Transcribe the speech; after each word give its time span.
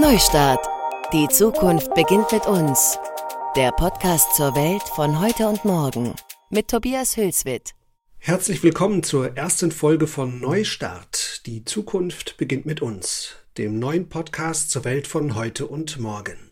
Neustart. 0.00 0.66
Die 1.12 1.28
Zukunft 1.28 1.94
beginnt 1.94 2.32
mit 2.32 2.46
uns. 2.46 2.98
Der 3.54 3.70
Podcast 3.70 4.34
zur 4.34 4.54
Welt 4.54 4.82
von 4.82 5.20
heute 5.20 5.46
und 5.46 5.66
morgen 5.66 6.14
mit 6.48 6.68
Tobias 6.68 7.18
Hülswit. 7.18 7.72
Herzlich 8.16 8.62
willkommen 8.62 9.02
zur 9.02 9.36
ersten 9.36 9.70
Folge 9.70 10.06
von 10.06 10.40
Neustart. 10.40 11.42
Die 11.44 11.66
Zukunft 11.66 12.38
beginnt 12.38 12.64
mit 12.64 12.80
uns, 12.80 13.36
dem 13.58 13.78
neuen 13.78 14.08
Podcast 14.08 14.70
zur 14.70 14.84
Welt 14.84 15.06
von 15.06 15.34
heute 15.34 15.66
und 15.66 15.98
morgen. 15.98 16.49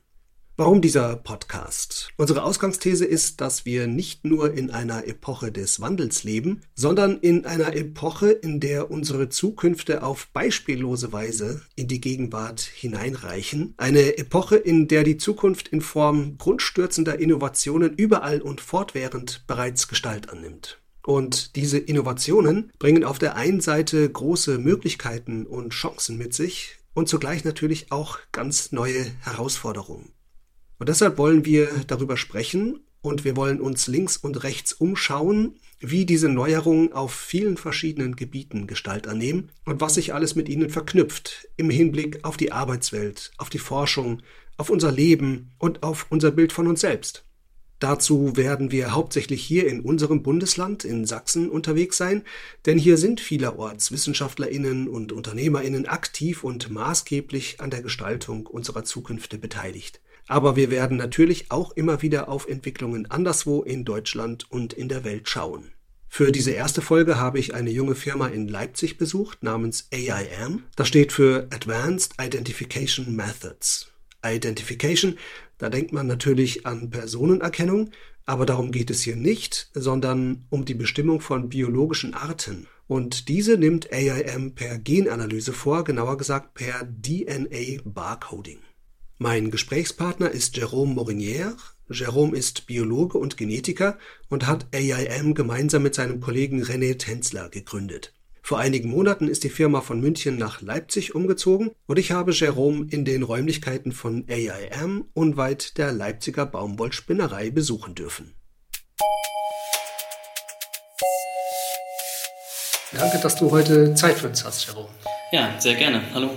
Warum 0.60 0.80
dieser 0.80 1.14
Podcast? 1.14 2.08
Unsere 2.16 2.42
Ausgangsthese 2.42 3.04
ist, 3.04 3.40
dass 3.40 3.64
wir 3.64 3.86
nicht 3.86 4.24
nur 4.24 4.52
in 4.52 4.72
einer 4.72 5.06
Epoche 5.06 5.52
des 5.52 5.80
Wandels 5.80 6.24
leben, 6.24 6.62
sondern 6.74 7.20
in 7.20 7.46
einer 7.46 7.76
Epoche, 7.76 8.30
in 8.32 8.58
der 8.58 8.90
unsere 8.90 9.28
Zukünfte 9.28 10.02
auf 10.02 10.26
beispiellose 10.32 11.12
Weise 11.12 11.62
in 11.76 11.86
die 11.86 12.00
Gegenwart 12.00 12.60
hineinreichen. 12.60 13.74
Eine 13.76 14.18
Epoche, 14.18 14.56
in 14.56 14.88
der 14.88 15.04
die 15.04 15.16
Zukunft 15.16 15.68
in 15.68 15.80
Form 15.80 16.38
grundstürzender 16.38 17.20
Innovationen 17.20 17.94
überall 17.94 18.42
und 18.42 18.60
fortwährend 18.60 19.44
bereits 19.46 19.86
Gestalt 19.86 20.28
annimmt. 20.28 20.80
Und 21.04 21.54
diese 21.54 21.78
Innovationen 21.78 22.72
bringen 22.80 23.04
auf 23.04 23.20
der 23.20 23.36
einen 23.36 23.60
Seite 23.60 24.10
große 24.10 24.58
Möglichkeiten 24.58 25.46
und 25.46 25.70
Chancen 25.70 26.18
mit 26.18 26.34
sich 26.34 26.78
und 26.94 27.08
zugleich 27.08 27.44
natürlich 27.44 27.92
auch 27.92 28.18
ganz 28.32 28.72
neue 28.72 29.04
Herausforderungen. 29.20 30.17
Und 30.78 30.88
deshalb 30.88 31.18
wollen 31.18 31.44
wir 31.44 31.68
darüber 31.86 32.16
sprechen 32.16 32.80
und 33.00 33.24
wir 33.24 33.36
wollen 33.36 33.60
uns 33.60 33.86
links 33.86 34.16
und 34.16 34.42
rechts 34.42 34.72
umschauen, 34.72 35.56
wie 35.80 36.04
diese 36.06 36.28
Neuerungen 36.28 36.92
auf 36.92 37.12
vielen 37.14 37.56
verschiedenen 37.56 38.16
Gebieten 38.16 38.66
Gestalt 38.66 39.06
annehmen 39.06 39.50
und 39.64 39.80
was 39.80 39.94
sich 39.94 40.12
alles 40.14 40.34
mit 40.34 40.48
ihnen 40.48 40.70
verknüpft 40.70 41.48
im 41.56 41.70
Hinblick 41.70 42.24
auf 42.24 42.36
die 42.36 42.52
Arbeitswelt, 42.52 43.30
auf 43.38 43.48
die 43.48 43.58
Forschung, 43.58 44.22
auf 44.56 44.70
unser 44.70 44.90
Leben 44.90 45.52
und 45.58 45.82
auf 45.82 46.06
unser 46.10 46.32
Bild 46.32 46.52
von 46.52 46.66
uns 46.66 46.80
selbst. 46.80 47.24
Dazu 47.78 48.36
werden 48.36 48.72
wir 48.72 48.92
hauptsächlich 48.92 49.40
hier 49.40 49.68
in 49.68 49.82
unserem 49.82 50.24
Bundesland, 50.24 50.84
in 50.84 51.04
Sachsen, 51.04 51.48
unterwegs 51.48 51.96
sein, 51.96 52.24
denn 52.66 52.76
hier 52.76 52.96
sind 52.96 53.20
vielerorts 53.20 53.92
Wissenschaftlerinnen 53.92 54.88
und 54.88 55.12
Unternehmerinnen 55.12 55.86
aktiv 55.86 56.42
und 56.42 56.70
maßgeblich 56.70 57.60
an 57.60 57.70
der 57.70 57.82
Gestaltung 57.82 58.48
unserer 58.48 58.82
Zukünfte 58.82 59.38
beteiligt. 59.38 60.00
Aber 60.28 60.56
wir 60.56 60.70
werden 60.70 60.98
natürlich 60.98 61.50
auch 61.50 61.72
immer 61.72 62.02
wieder 62.02 62.28
auf 62.28 62.46
Entwicklungen 62.46 63.10
anderswo 63.10 63.62
in 63.62 63.84
Deutschland 63.84 64.50
und 64.50 64.72
in 64.74 64.88
der 64.88 65.02
Welt 65.02 65.28
schauen. 65.28 65.72
Für 66.10 66.32
diese 66.32 66.52
erste 66.52 66.80
Folge 66.80 67.18
habe 67.18 67.38
ich 67.38 67.54
eine 67.54 67.70
junge 67.70 67.94
Firma 67.94 68.28
in 68.28 68.48
Leipzig 68.48 68.98
besucht 68.98 69.42
namens 69.42 69.88
AIM. 69.92 70.64
Das 70.76 70.88
steht 70.88 71.12
für 71.12 71.48
Advanced 71.50 72.14
Identification 72.20 73.14
Methods. 73.14 73.90
Identification, 74.24 75.16
da 75.58 75.68
denkt 75.68 75.92
man 75.92 76.06
natürlich 76.06 76.66
an 76.66 76.90
Personenerkennung, 76.90 77.90
aber 78.26 78.46
darum 78.46 78.72
geht 78.72 78.90
es 78.90 79.02
hier 79.02 79.16
nicht, 79.16 79.70
sondern 79.74 80.44
um 80.50 80.64
die 80.64 80.74
Bestimmung 80.74 81.20
von 81.20 81.48
biologischen 81.48 82.14
Arten. 82.14 82.66
Und 82.86 83.28
diese 83.28 83.56
nimmt 83.56 83.92
AIM 83.92 84.54
per 84.54 84.78
Genanalyse 84.78 85.52
vor, 85.52 85.84
genauer 85.84 86.16
gesagt 86.16 86.54
per 86.54 86.86
DNA 86.86 87.82
Barcoding. 87.84 88.58
Mein 89.20 89.50
Gesprächspartner 89.50 90.30
ist 90.30 90.56
Jérôme 90.56 90.94
Morinière. 90.94 91.56
Jérôme 91.90 92.36
ist 92.36 92.68
Biologe 92.68 93.18
und 93.18 93.36
Genetiker 93.36 93.98
und 94.28 94.46
hat 94.46 94.66
AIM 94.72 95.34
gemeinsam 95.34 95.82
mit 95.82 95.96
seinem 95.96 96.20
Kollegen 96.20 96.62
René 96.62 96.96
Tenzler 96.98 97.48
gegründet. 97.48 98.14
Vor 98.42 98.60
einigen 98.60 98.88
Monaten 98.88 99.26
ist 99.26 99.42
die 99.42 99.50
Firma 99.50 99.80
von 99.80 100.00
München 100.00 100.38
nach 100.38 100.62
Leipzig 100.62 101.16
umgezogen 101.16 101.72
und 101.86 101.98
ich 101.98 102.12
habe 102.12 102.30
Jérôme 102.30 102.92
in 102.92 103.04
den 103.04 103.24
Räumlichkeiten 103.24 103.90
von 103.90 104.24
AIM 104.28 105.06
unweit 105.14 105.78
der 105.78 105.90
Leipziger 105.90 106.46
Baumwollspinnerei 106.46 107.50
besuchen 107.50 107.96
dürfen. 107.96 108.34
Danke, 112.92 113.18
dass 113.20 113.34
du 113.34 113.50
heute 113.50 113.94
Zeit 113.94 114.18
für 114.18 114.28
uns 114.28 114.44
hast, 114.44 114.68
Jérôme. 114.68 114.86
Ja, 115.32 115.56
sehr 115.58 115.74
gerne. 115.74 116.02
Hallo. 116.14 116.30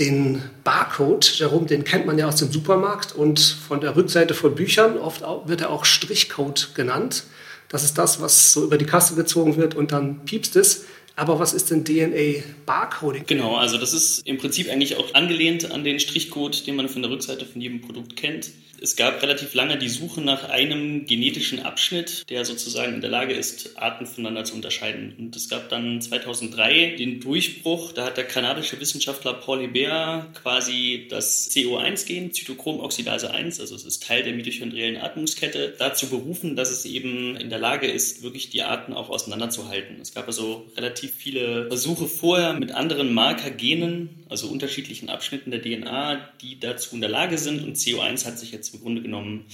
Den 0.00 0.42
Barcode, 0.64 1.38
Jerome, 1.38 1.66
den 1.66 1.84
kennt 1.84 2.06
man 2.06 2.18
ja 2.18 2.26
aus 2.26 2.36
dem 2.36 2.50
Supermarkt 2.50 3.14
und 3.14 3.38
von 3.38 3.80
der 3.80 3.94
Rückseite 3.94 4.32
von 4.32 4.54
Büchern. 4.54 4.96
Oft 4.96 5.22
wird 5.44 5.60
er 5.60 5.70
auch 5.70 5.84
Strichcode 5.84 6.74
genannt. 6.74 7.24
Das 7.68 7.84
ist 7.84 7.98
das, 7.98 8.20
was 8.20 8.52
so 8.52 8.64
über 8.64 8.78
die 8.78 8.86
Kasse 8.86 9.14
gezogen 9.14 9.56
wird 9.56 9.74
und 9.74 9.92
dann 9.92 10.24
piepst 10.24 10.56
es. 10.56 10.86
Aber 11.16 11.38
was 11.38 11.52
ist 11.52 11.70
denn 11.70 11.84
DNA 11.84 12.42
Barcoding? 12.64 13.24
Genau, 13.26 13.56
also 13.56 13.76
das 13.76 13.92
ist 13.92 14.26
im 14.26 14.38
Prinzip 14.38 14.70
eigentlich 14.70 14.96
auch 14.96 15.12
angelehnt 15.12 15.70
an 15.70 15.84
den 15.84 16.00
Strichcode, 16.00 16.66
den 16.66 16.76
man 16.76 16.88
von 16.88 17.02
der 17.02 17.10
Rückseite 17.10 17.44
von 17.44 17.60
jedem 17.60 17.82
Produkt 17.82 18.16
kennt. 18.16 18.50
Es 18.82 18.96
gab 18.96 19.22
relativ 19.22 19.52
lange 19.52 19.76
die 19.76 19.90
Suche 19.90 20.22
nach 20.22 20.48
einem 20.48 21.04
genetischen 21.04 21.60
Abschnitt, 21.60 22.30
der 22.30 22.46
sozusagen 22.46 22.94
in 22.94 23.02
der 23.02 23.10
Lage 23.10 23.34
ist, 23.34 23.76
Arten 23.76 24.06
voneinander 24.06 24.44
zu 24.44 24.54
unterscheiden. 24.54 25.14
Und 25.18 25.36
es 25.36 25.50
gab 25.50 25.68
dann 25.68 26.00
2003 26.00 26.96
den 26.96 27.20
Durchbruch, 27.20 27.92
da 27.92 28.06
hat 28.06 28.16
der 28.16 28.24
kanadische 28.24 28.80
Wissenschaftler 28.80 29.34
Paul 29.34 29.60
Hebert 29.60 30.34
quasi 30.34 31.06
das 31.10 31.50
CO1-Gen, 31.50 32.32
Zytochromoxidase 32.32 33.30
1, 33.30 33.60
also 33.60 33.74
es 33.74 33.84
ist 33.84 34.02
Teil 34.02 34.22
der 34.22 34.32
mitochondriellen 34.32 34.96
Atmungskette, 34.96 35.74
dazu 35.78 36.08
berufen, 36.08 36.56
dass 36.56 36.70
es 36.70 36.86
eben 36.86 37.36
in 37.36 37.50
der 37.50 37.58
Lage 37.58 37.86
ist, 37.86 38.22
wirklich 38.22 38.48
die 38.48 38.62
Arten 38.62 38.94
auch 38.94 39.10
auseinanderzuhalten. 39.10 40.00
Es 40.00 40.14
gab 40.14 40.26
also 40.26 40.66
relativ 40.76 41.12
viele 41.14 41.68
Versuche 41.68 42.06
vorher 42.06 42.54
mit 42.54 42.72
anderen 42.72 43.12
Markergenen, 43.12 44.24
also 44.30 44.46
unterschiedlichen 44.46 45.10
Abschnitten 45.10 45.50
der 45.50 45.60
DNA, 45.60 46.30
die 46.40 46.58
dazu 46.58 46.94
in 46.94 47.02
der 47.02 47.10
Lage 47.10 47.36
sind 47.36 47.62
und 47.62 47.76
CO1 47.76 48.24
hat 48.24 48.38
sich 48.38 48.52
jetzt 48.52 48.69
im 48.74 48.80
Grunde 48.80 49.02
genommen 49.02 49.44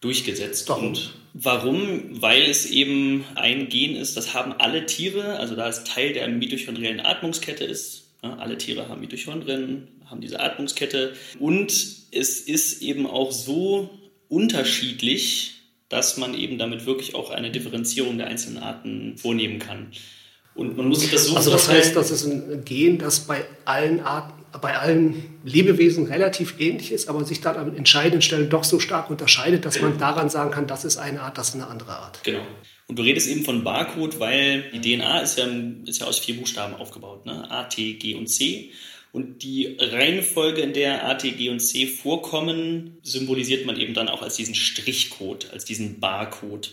durchgesetzt. 0.00 0.68
Warum? 0.68 0.88
Und 0.88 1.14
warum? 1.32 2.22
Weil 2.22 2.42
es 2.42 2.66
eben 2.66 3.24
ein 3.34 3.68
Gen 3.68 3.96
ist, 3.96 4.16
das 4.16 4.34
haben 4.34 4.52
alle 4.52 4.86
Tiere, 4.86 5.38
also 5.38 5.56
da 5.56 5.68
es 5.68 5.84
Teil 5.84 6.12
der 6.12 6.28
mitochondriellen 6.28 7.00
Atmungskette 7.00 7.64
ist. 7.64 8.04
Ja, 8.22 8.36
alle 8.36 8.58
Tiere 8.58 8.88
haben 8.88 9.00
Mitochondrien, 9.00 9.88
haben 10.06 10.20
diese 10.20 10.40
Atmungskette. 10.40 11.14
Und 11.38 11.72
es 12.10 12.40
ist 12.40 12.82
eben 12.82 13.06
auch 13.06 13.32
so 13.32 13.90
unterschiedlich, 14.28 15.54
dass 15.88 16.16
man 16.16 16.34
eben 16.34 16.58
damit 16.58 16.86
wirklich 16.86 17.14
auch 17.14 17.30
eine 17.30 17.50
Differenzierung 17.50 18.18
der 18.18 18.26
einzelnen 18.26 18.58
Arten 18.58 19.16
vornehmen 19.18 19.58
kann. 19.58 19.92
Und 20.54 20.76
man 20.76 20.88
muss 20.88 21.00
sich 21.00 21.10
das 21.10 21.26
so 21.26 21.36
Also 21.36 21.50
das 21.50 21.68
heißt, 21.68 21.94
das 21.94 22.10
ist 22.10 22.24
ein 22.24 22.64
Gen, 22.64 22.98
das 22.98 23.20
bei 23.20 23.44
allen 23.66 24.00
Arten 24.00 24.35
bei 24.60 24.78
allen 24.78 25.38
Lebewesen 25.44 26.06
relativ 26.06 26.54
ähnlich 26.58 26.92
ist, 26.92 27.08
aber 27.08 27.24
sich 27.24 27.40
dann 27.40 27.56
an 27.56 27.76
entscheidenden 27.76 28.22
Stellen 28.22 28.50
doch 28.50 28.64
so 28.64 28.78
stark 28.80 29.10
unterscheidet, 29.10 29.64
dass 29.64 29.80
man 29.80 29.98
daran 29.98 30.28
sagen 30.28 30.50
kann, 30.50 30.66
das 30.66 30.84
ist 30.84 30.96
eine 30.96 31.20
Art, 31.20 31.38
das 31.38 31.50
ist 31.50 31.54
eine 31.54 31.66
andere 31.66 31.92
Art. 31.92 32.22
Genau. 32.24 32.46
Und 32.88 32.98
du 32.98 33.02
redest 33.02 33.28
eben 33.28 33.44
von 33.44 33.64
Barcode, 33.64 34.20
weil 34.20 34.70
die 34.72 34.96
DNA 34.96 35.20
ist 35.20 35.38
ja, 35.38 35.46
ist 35.84 36.00
ja 36.00 36.06
aus 36.06 36.18
vier 36.18 36.36
Buchstaben 36.36 36.74
aufgebaut, 36.74 37.26
ne? 37.26 37.50
A, 37.50 37.64
T, 37.64 37.94
G 37.94 38.14
und 38.14 38.28
C. 38.28 38.70
Und 39.12 39.42
die 39.42 39.76
Reihenfolge, 39.80 40.60
in 40.60 40.72
der 40.72 41.06
A, 41.08 41.14
T, 41.14 41.32
G 41.32 41.48
und 41.48 41.60
C 41.60 41.86
vorkommen, 41.86 42.98
symbolisiert 43.02 43.66
man 43.66 43.76
eben 43.76 43.94
dann 43.94 44.08
auch 44.08 44.22
als 44.22 44.36
diesen 44.36 44.54
Strichcode, 44.54 45.50
als 45.52 45.64
diesen 45.64 46.00
Barcode, 46.00 46.70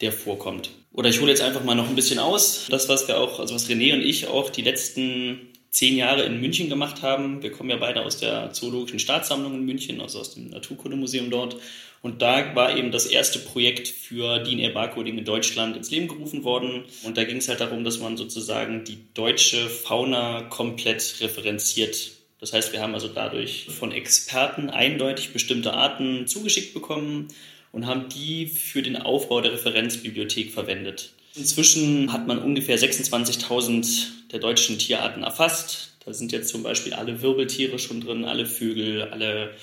der 0.00 0.12
vorkommt. 0.12 0.70
Oder 0.92 1.08
ich 1.08 1.20
hole 1.20 1.30
jetzt 1.30 1.42
einfach 1.42 1.64
mal 1.64 1.74
noch 1.74 1.88
ein 1.88 1.94
bisschen 1.94 2.18
aus. 2.18 2.66
Das, 2.68 2.88
was 2.88 3.08
wir 3.08 3.18
auch, 3.18 3.40
also 3.40 3.54
was 3.54 3.68
René 3.68 3.94
und 3.94 4.02
ich 4.02 4.26
auch 4.26 4.50
die 4.50 4.62
letzten 4.62 5.52
zehn 5.76 5.98
Jahre 5.98 6.22
in 6.22 6.40
München 6.40 6.70
gemacht 6.70 7.02
haben. 7.02 7.42
Wir 7.42 7.52
kommen 7.52 7.68
ja 7.68 7.76
beide 7.76 8.02
aus 8.02 8.16
der 8.16 8.50
Zoologischen 8.54 8.98
Staatssammlung 8.98 9.52
in 9.56 9.66
München, 9.66 10.00
also 10.00 10.20
aus 10.20 10.32
dem 10.32 10.48
Naturkundemuseum 10.48 11.28
dort. 11.28 11.58
Und 12.00 12.22
da 12.22 12.56
war 12.56 12.74
eben 12.74 12.92
das 12.92 13.04
erste 13.04 13.38
Projekt 13.40 13.86
für 13.86 14.42
DNA 14.42 14.70
Barcoding 14.70 15.18
in 15.18 15.26
Deutschland 15.26 15.76
ins 15.76 15.90
Leben 15.90 16.08
gerufen 16.08 16.44
worden. 16.44 16.84
Und 17.04 17.18
da 17.18 17.24
ging 17.24 17.36
es 17.36 17.48
halt 17.50 17.60
darum, 17.60 17.84
dass 17.84 18.00
man 18.00 18.16
sozusagen 18.16 18.84
die 18.84 19.00
deutsche 19.12 19.68
Fauna 19.68 20.44
komplett 20.44 21.16
referenziert. 21.20 22.12
Das 22.40 22.54
heißt, 22.54 22.72
wir 22.72 22.80
haben 22.80 22.94
also 22.94 23.08
dadurch 23.08 23.66
von 23.66 23.92
Experten 23.92 24.70
eindeutig 24.70 25.34
bestimmte 25.34 25.74
Arten 25.74 26.26
zugeschickt 26.26 26.72
bekommen 26.72 27.28
und 27.72 27.84
haben 27.84 28.08
die 28.08 28.46
für 28.46 28.80
den 28.80 28.96
Aufbau 28.96 29.42
der 29.42 29.52
Referenzbibliothek 29.52 30.52
verwendet. 30.52 31.12
Inzwischen 31.34 32.14
hat 32.14 32.26
man 32.26 32.38
ungefähr 32.38 32.78
26.000 32.78 34.15
der 34.32 34.40
deutschen 34.40 34.78
Tierarten 34.78 35.22
erfasst. 35.22 35.96
Da 36.04 36.12
sind 36.12 36.32
jetzt 36.32 36.48
zum 36.48 36.62
Beispiel 36.62 36.94
alle 36.94 37.22
Wirbeltiere 37.22 37.78
schon 37.78 38.00
drin, 38.00 38.24
alle 38.24 38.46
Vögel, 38.46 39.02
alle 39.02 39.54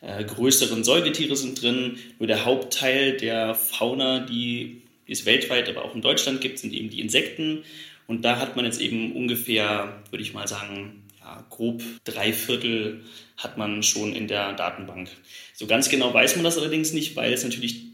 äh, 0.00 0.24
größeren 0.24 0.84
Säugetiere 0.84 1.36
sind 1.36 1.60
drin. 1.60 1.98
Nur 2.18 2.26
der 2.26 2.44
Hauptteil 2.44 3.16
der 3.16 3.54
Fauna, 3.54 4.20
die, 4.20 4.82
es 5.06 5.26
weltweit, 5.26 5.68
aber 5.68 5.84
auch 5.84 5.94
in 5.94 6.02
Deutschland 6.02 6.40
gibt, 6.40 6.58
sind 6.58 6.72
eben 6.72 6.90
die 6.90 7.00
Insekten. 7.00 7.64
Und 8.06 8.24
da 8.24 8.38
hat 8.38 8.56
man 8.56 8.64
jetzt 8.64 8.80
eben 8.80 9.12
ungefähr, 9.12 10.02
würde 10.10 10.22
ich 10.22 10.32
mal 10.32 10.46
sagen, 10.46 11.02
ja, 11.20 11.44
grob 11.50 11.82
drei 12.04 12.32
Viertel 12.32 13.04
hat 13.36 13.58
man 13.58 13.82
schon 13.82 14.14
in 14.14 14.28
der 14.28 14.52
Datenbank. 14.52 15.08
So 15.54 15.66
ganz 15.66 15.88
genau 15.88 16.14
weiß 16.14 16.36
man 16.36 16.44
das 16.44 16.58
allerdings 16.58 16.92
nicht, 16.92 17.16
weil 17.16 17.32
es 17.32 17.44
natürlich 17.44 17.89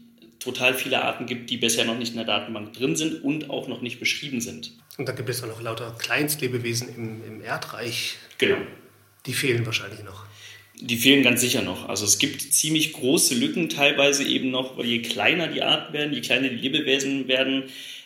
total 0.47 0.73
viele 0.73 1.03
Arten 1.03 1.25
gibt, 1.25 1.49
die 1.49 1.57
bisher 1.57 1.85
noch 1.85 1.97
nicht 1.97 2.11
in 2.11 2.17
der 2.17 2.25
Datenbank 2.25 2.73
drin 2.73 2.95
sind 2.95 3.23
und 3.23 3.49
auch 3.49 3.67
noch 3.67 3.81
nicht 3.81 3.99
beschrieben 3.99 4.41
sind. 4.41 4.71
Und 4.97 5.07
da 5.07 5.11
gibt 5.11 5.29
es 5.29 5.43
auch 5.43 5.47
noch 5.47 5.61
lauter 5.61 5.95
Kleinstlebewesen 5.99 6.89
im, 6.95 7.23
im 7.25 7.41
Erdreich. 7.41 8.15
Genau. 8.37 8.57
Die 9.25 9.33
fehlen 9.33 9.65
wahrscheinlich 9.65 10.03
noch. 10.03 10.25
Die 10.79 10.97
fehlen 10.97 11.23
ganz 11.23 11.41
sicher 11.41 11.61
noch. 11.61 11.89
Also 11.89 12.05
es 12.05 12.17
gibt 12.17 12.41
ziemlich 12.41 12.93
große 12.93 13.35
Lücken 13.35 13.69
teilweise 13.69 14.23
eben 14.23 14.51
noch, 14.51 14.77
weil 14.77 14.85
je 14.85 15.01
kleiner 15.01 15.47
die 15.47 15.63
Arten 15.63 15.93
werden, 15.93 16.13
je 16.13 16.21
kleiner 16.21 16.49
die 16.49 16.55
Lebewesen 16.55 17.27
werden, 17.27 17.63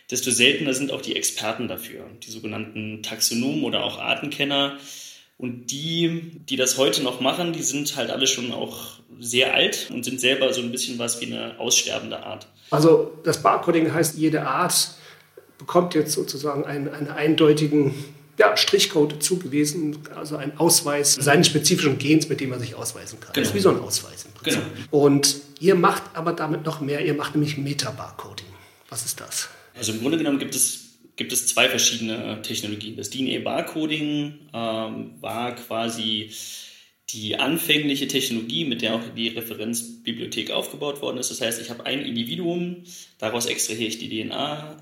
desto 0.09 0.31
seltener 0.31 0.73
sind 0.73 0.91
auch 0.91 1.01
die 1.01 1.15
Experten 1.15 1.67
dafür, 1.67 2.05
die 2.25 2.31
sogenannten 2.31 3.03
Taxonomen 3.03 3.63
oder 3.63 3.83
auch 3.83 3.99
Artenkenner. 3.99 4.77
Und 5.41 5.71
die, 5.71 6.39
die 6.47 6.55
das 6.55 6.77
heute 6.77 7.01
noch 7.01 7.19
machen, 7.19 7.51
die 7.51 7.63
sind 7.63 7.95
halt 7.95 8.11
alle 8.11 8.27
schon 8.27 8.51
auch 8.51 8.99
sehr 9.19 9.55
alt 9.55 9.89
und 9.91 10.05
sind 10.05 10.21
selber 10.21 10.53
so 10.53 10.61
ein 10.61 10.71
bisschen 10.71 10.99
was 10.99 11.19
wie 11.19 11.33
eine 11.33 11.59
aussterbende 11.59 12.23
Art. 12.23 12.45
Also 12.69 13.11
das 13.23 13.41
Barcoding 13.41 13.91
heißt, 13.91 14.19
jede 14.19 14.45
Art 14.45 14.91
bekommt 15.57 15.95
jetzt 15.95 16.13
sozusagen 16.13 16.63
einen, 16.63 16.89
einen 16.89 17.07
eindeutigen 17.07 17.95
ja, 18.37 18.55
Strichcode 18.55 19.21
zugewiesen, 19.21 19.97
also 20.15 20.37
ein 20.37 20.59
Ausweis 20.59 21.15
seines 21.15 21.47
spezifischen 21.47 21.97
Gens, 21.97 22.29
mit 22.29 22.39
dem 22.39 22.51
man 22.51 22.59
sich 22.59 22.75
ausweisen 22.75 23.19
kann. 23.19 23.33
Genau. 23.33 23.43
Das 23.43 23.49
ist 23.49 23.55
wie 23.55 23.61
so 23.61 23.69
ein 23.69 23.79
Ausweis 23.79 24.25
im 24.25 24.33
Prinzip. 24.33 24.61
Genau. 24.61 25.03
Und 25.03 25.37
ihr 25.59 25.73
macht 25.73 26.03
aber 26.13 26.33
damit 26.33 26.65
noch 26.65 26.81
mehr, 26.81 27.03
ihr 27.03 27.15
macht 27.15 27.33
nämlich 27.33 27.57
Metabarcoding. 27.57 28.45
Was 28.89 29.05
ist 29.05 29.19
das? 29.19 29.49
Also 29.75 29.93
im 29.93 30.01
Grunde 30.01 30.19
genommen 30.19 30.37
gibt 30.37 30.53
es, 30.53 30.80
gibt 31.21 31.33
es 31.33 31.45
zwei 31.45 31.69
verschiedene 31.69 32.41
Technologien. 32.41 32.97
Das 32.97 33.11
DNA-Barcoding 33.11 34.49
ähm, 34.55 35.21
war 35.21 35.55
quasi 35.55 36.31
die 37.09 37.37
anfängliche 37.37 38.07
Technologie, 38.07 38.65
mit 38.65 38.81
der 38.81 38.95
auch 38.95 39.01
die 39.15 39.27
Referenzbibliothek 39.27 40.49
aufgebaut 40.49 40.99
worden 41.03 41.19
ist. 41.19 41.29
Das 41.29 41.39
heißt, 41.39 41.61
ich 41.61 41.69
habe 41.69 41.85
ein 41.85 42.01
Individuum, 42.01 42.85
daraus 43.19 43.45
extrahiere 43.45 43.89
ich 43.89 43.99
die 43.99 44.09
DNA, 44.09 44.77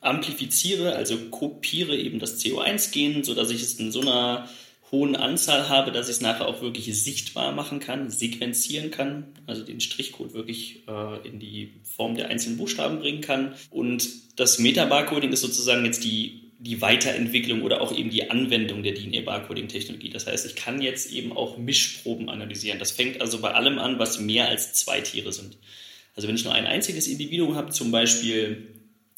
amplifiziere, 0.00 0.96
also 0.96 1.18
kopiere 1.28 1.94
eben 1.94 2.18
das 2.18 2.42
CO1-Gen, 2.42 3.22
sodass 3.22 3.50
ich 3.50 3.60
es 3.60 3.74
in 3.74 3.92
so 3.92 4.00
einer 4.00 4.48
hohen 4.92 5.16
Anzahl 5.16 5.68
habe, 5.68 5.92
dass 5.92 6.08
ich 6.08 6.16
es 6.16 6.20
nachher 6.20 6.46
auch 6.46 6.60
wirklich 6.62 6.86
sichtbar 7.02 7.52
machen 7.52 7.80
kann, 7.80 8.10
sequenzieren 8.10 8.90
kann, 8.90 9.26
also 9.46 9.64
den 9.64 9.80
Strichcode 9.80 10.34
wirklich 10.34 10.86
äh, 10.86 11.26
in 11.26 11.38
die 11.38 11.72
Form 11.82 12.14
der 12.14 12.28
einzelnen 12.28 12.58
Buchstaben 12.58 12.98
bringen 12.98 13.20
kann. 13.20 13.54
Und 13.70 14.08
das 14.36 14.58
Meta-Barcoding 14.58 15.32
ist 15.32 15.40
sozusagen 15.40 15.84
jetzt 15.84 16.04
die, 16.04 16.52
die 16.58 16.80
Weiterentwicklung 16.80 17.62
oder 17.62 17.80
auch 17.80 17.96
eben 17.96 18.10
die 18.10 18.30
Anwendung 18.30 18.82
der 18.82 18.94
DNA-Barcoding-Technologie. 18.94 20.10
Das 20.10 20.26
heißt, 20.26 20.46
ich 20.46 20.54
kann 20.54 20.80
jetzt 20.80 21.10
eben 21.10 21.32
auch 21.32 21.56
Mischproben 21.58 22.28
analysieren. 22.28 22.78
Das 22.78 22.90
fängt 22.90 23.20
also 23.20 23.40
bei 23.40 23.52
allem 23.52 23.78
an, 23.78 23.98
was 23.98 24.20
mehr 24.20 24.48
als 24.48 24.74
zwei 24.74 25.00
Tiere 25.00 25.32
sind. 25.32 25.56
Also 26.14 26.28
wenn 26.28 26.36
ich 26.36 26.44
nur 26.44 26.54
ein 26.54 26.66
einziges 26.66 27.08
Individuum 27.08 27.56
habe, 27.56 27.72
zum 27.72 27.90
Beispiel 27.90 28.68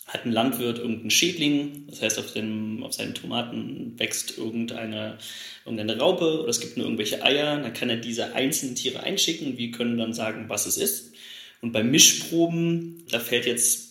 hat 0.06 0.24
ein 0.24 0.32
Landwirt 0.32 0.78
irgendeinen 0.78 1.10
Schädling, 1.10 1.86
das 1.88 2.00
heißt 2.00 2.18
auf, 2.18 2.32
dem, 2.32 2.84
auf 2.84 2.92
seinen 2.92 3.14
Tomaten 3.14 3.94
wächst 3.98 4.38
irgendeine, 4.38 5.18
irgendeine 5.64 5.98
Raupe 5.98 6.40
oder 6.40 6.48
es 6.48 6.60
gibt 6.60 6.76
nur 6.76 6.86
irgendwelche 6.86 7.24
Eier, 7.24 7.60
dann 7.60 7.72
kann 7.72 7.90
er 7.90 7.96
diese 7.96 8.34
einzelnen 8.34 8.76
Tiere 8.76 9.02
einschicken 9.02 9.58
wir 9.58 9.70
können 9.72 9.98
dann 9.98 10.12
sagen, 10.12 10.48
was 10.48 10.66
es 10.66 10.76
ist. 10.76 11.12
Und 11.60 11.72
bei 11.72 11.82
Mischproben, 11.82 13.04
da 13.10 13.18
fällt 13.18 13.46
jetzt 13.46 13.86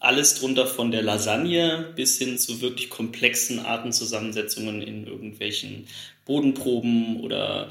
alles 0.00 0.34
drunter 0.34 0.66
von 0.66 0.90
der 0.90 1.02
Lasagne 1.02 1.92
bis 1.94 2.18
hin 2.18 2.38
zu 2.38 2.60
wirklich 2.60 2.90
komplexen 2.90 3.60
Artenzusammensetzungen 3.60 4.82
in 4.82 5.06
irgendwelchen 5.06 5.86
Bodenproben 6.24 7.20
oder 7.20 7.68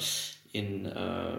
in, 0.53 0.85
äh, 0.85 1.37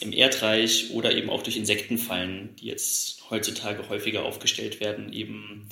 im 0.00 0.12
Erdreich 0.12 0.90
oder 0.92 1.14
eben 1.14 1.30
auch 1.30 1.42
durch 1.42 1.56
Insektenfallen, 1.56 2.56
die 2.56 2.66
jetzt 2.66 3.30
heutzutage 3.30 3.88
häufiger 3.88 4.24
aufgestellt 4.24 4.80
werden, 4.80 5.12
eben 5.12 5.68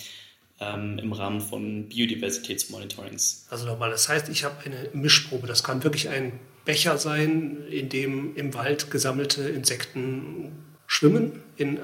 ähm, 0.60 0.98
im 0.98 1.12
Rahmen 1.12 1.40
von 1.40 1.88
Biodiversitätsmonitorings. 1.88 3.46
Also 3.50 3.66
nochmal, 3.66 3.90
das 3.90 4.08
heißt, 4.08 4.28
ich 4.28 4.44
habe 4.44 4.56
eine 4.64 4.90
Mischprobe. 4.92 5.46
Das 5.46 5.64
kann 5.64 5.82
wirklich 5.82 6.08
ein 6.08 6.38
Becher 6.64 6.98
sein, 6.98 7.64
in 7.70 7.88
dem 7.88 8.36
im 8.36 8.54
Wald 8.54 8.90
gesammelte 8.90 9.42
Insekten 9.42 10.52
schwimmen, 10.86 11.42
in 11.56 11.80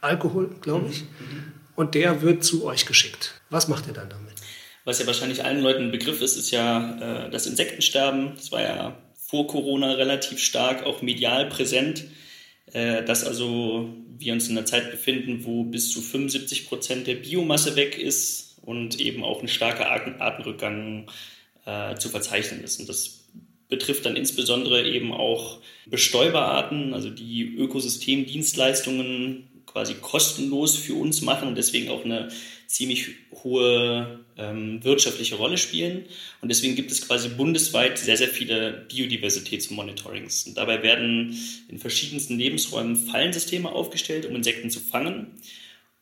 Alkohol, 0.00 0.50
glaube 0.60 0.88
ich. 0.90 1.02
Mhm. 1.02 1.52
Und 1.76 1.94
der 1.94 2.22
wird 2.22 2.44
zu 2.44 2.64
euch 2.64 2.86
geschickt. 2.86 3.40
Was 3.50 3.68
macht 3.68 3.86
ihr 3.86 3.92
dann 3.92 4.10
damit? 4.10 4.34
Was 4.84 4.98
ja 4.98 5.06
wahrscheinlich 5.06 5.44
allen 5.44 5.62
Leuten 5.62 5.84
ein 5.84 5.90
Begriff 5.90 6.20
ist, 6.20 6.36
ist 6.36 6.50
ja 6.50 7.26
äh, 7.26 7.30
das 7.30 7.46
Insektensterben. 7.46 8.32
Das 8.36 8.50
war 8.52 8.62
ja 8.62 8.98
vor 9.30 9.46
Corona 9.46 9.92
relativ 9.92 10.40
stark 10.40 10.84
auch 10.84 11.02
medial 11.02 11.48
präsent, 11.48 12.04
äh, 12.72 13.04
dass 13.04 13.24
also 13.24 13.88
wir 14.18 14.32
uns 14.32 14.48
in 14.48 14.58
einer 14.58 14.66
Zeit 14.66 14.90
befinden, 14.90 15.44
wo 15.44 15.62
bis 15.62 15.92
zu 15.92 16.00
75 16.00 16.68
Prozent 16.68 17.06
der 17.06 17.14
Biomasse 17.14 17.76
weg 17.76 17.96
ist 17.96 18.58
und 18.62 19.00
eben 19.00 19.22
auch 19.22 19.40
ein 19.40 19.48
starker 19.48 19.88
Artenrückgang 19.88 21.08
äh, 21.64 21.94
zu 21.94 22.08
verzeichnen 22.08 22.64
ist. 22.64 22.80
Und 22.80 22.88
das 22.88 23.20
betrifft 23.68 24.04
dann 24.04 24.16
insbesondere 24.16 24.84
eben 24.84 25.12
auch 25.12 25.60
Bestäuberarten, 25.86 26.92
also 26.92 27.08
die 27.08 27.54
Ökosystemdienstleistungen 27.54 29.48
quasi 29.64 29.94
kostenlos 29.94 30.76
für 30.76 30.94
uns 30.94 31.22
machen 31.22 31.46
und 31.46 31.56
deswegen 31.56 31.88
auch 31.90 32.04
eine 32.04 32.30
ziemlich 32.70 33.08
hohe 33.42 34.20
ähm, 34.38 34.82
wirtschaftliche 34.84 35.34
Rolle 35.34 35.58
spielen. 35.58 36.04
Und 36.40 36.50
deswegen 36.50 36.76
gibt 36.76 36.92
es 36.92 37.04
quasi 37.04 37.28
bundesweit 37.28 37.98
sehr, 37.98 38.16
sehr 38.16 38.28
viele 38.28 38.86
Biodiversitätsmonitorings. 38.88 40.46
Und 40.46 40.56
dabei 40.56 40.80
werden 40.84 41.36
in 41.68 41.78
verschiedensten 41.80 42.38
Lebensräumen 42.38 42.94
Fallensysteme 42.94 43.72
aufgestellt, 43.72 44.24
um 44.24 44.36
Insekten 44.36 44.70
zu 44.70 44.78
fangen. 44.78 45.32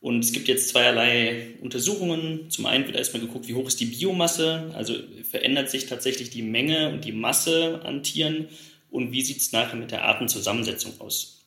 Und 0.03 0.23
es 0.23 0.33
gibt 0.33 0.47
jetzt 0.47 0.69
zweierlei 0.69 1.55
Untersuchungen. 1.63 2.51
Zum 2.51 2.67
einen 2.67 2.85
wird 2.85 2.97
erstmal 2.97 3.23
geguckt, 3.23 3.49
wie 3.49 3.55
hoch 3.55 3.67
ist 3.67 3.81
die 3.81 3.87
Biomasse, 3.87 4.71
also 4.75 4.95
verändert 5.29 5.71
sich 5.71 5.87
tatsächlich 5.87 6.29
die 6.29 6.43
Menge 6.43 6.91
und 6.91 7.03
die 7.07 7.13
Masse 7.13 7.81
an 7.83 8.03
Tieren 8.03 8.49
und 8.91 9.11
wie 9.11 9.23
sieht 9.23 9.39
es 9.39 9.53
nachher 9.53 9.77
mit 9.77 9.91
der 9.91 10.05
Artenzusammensetzung 10.05 11.01
aus. 11.01 11.47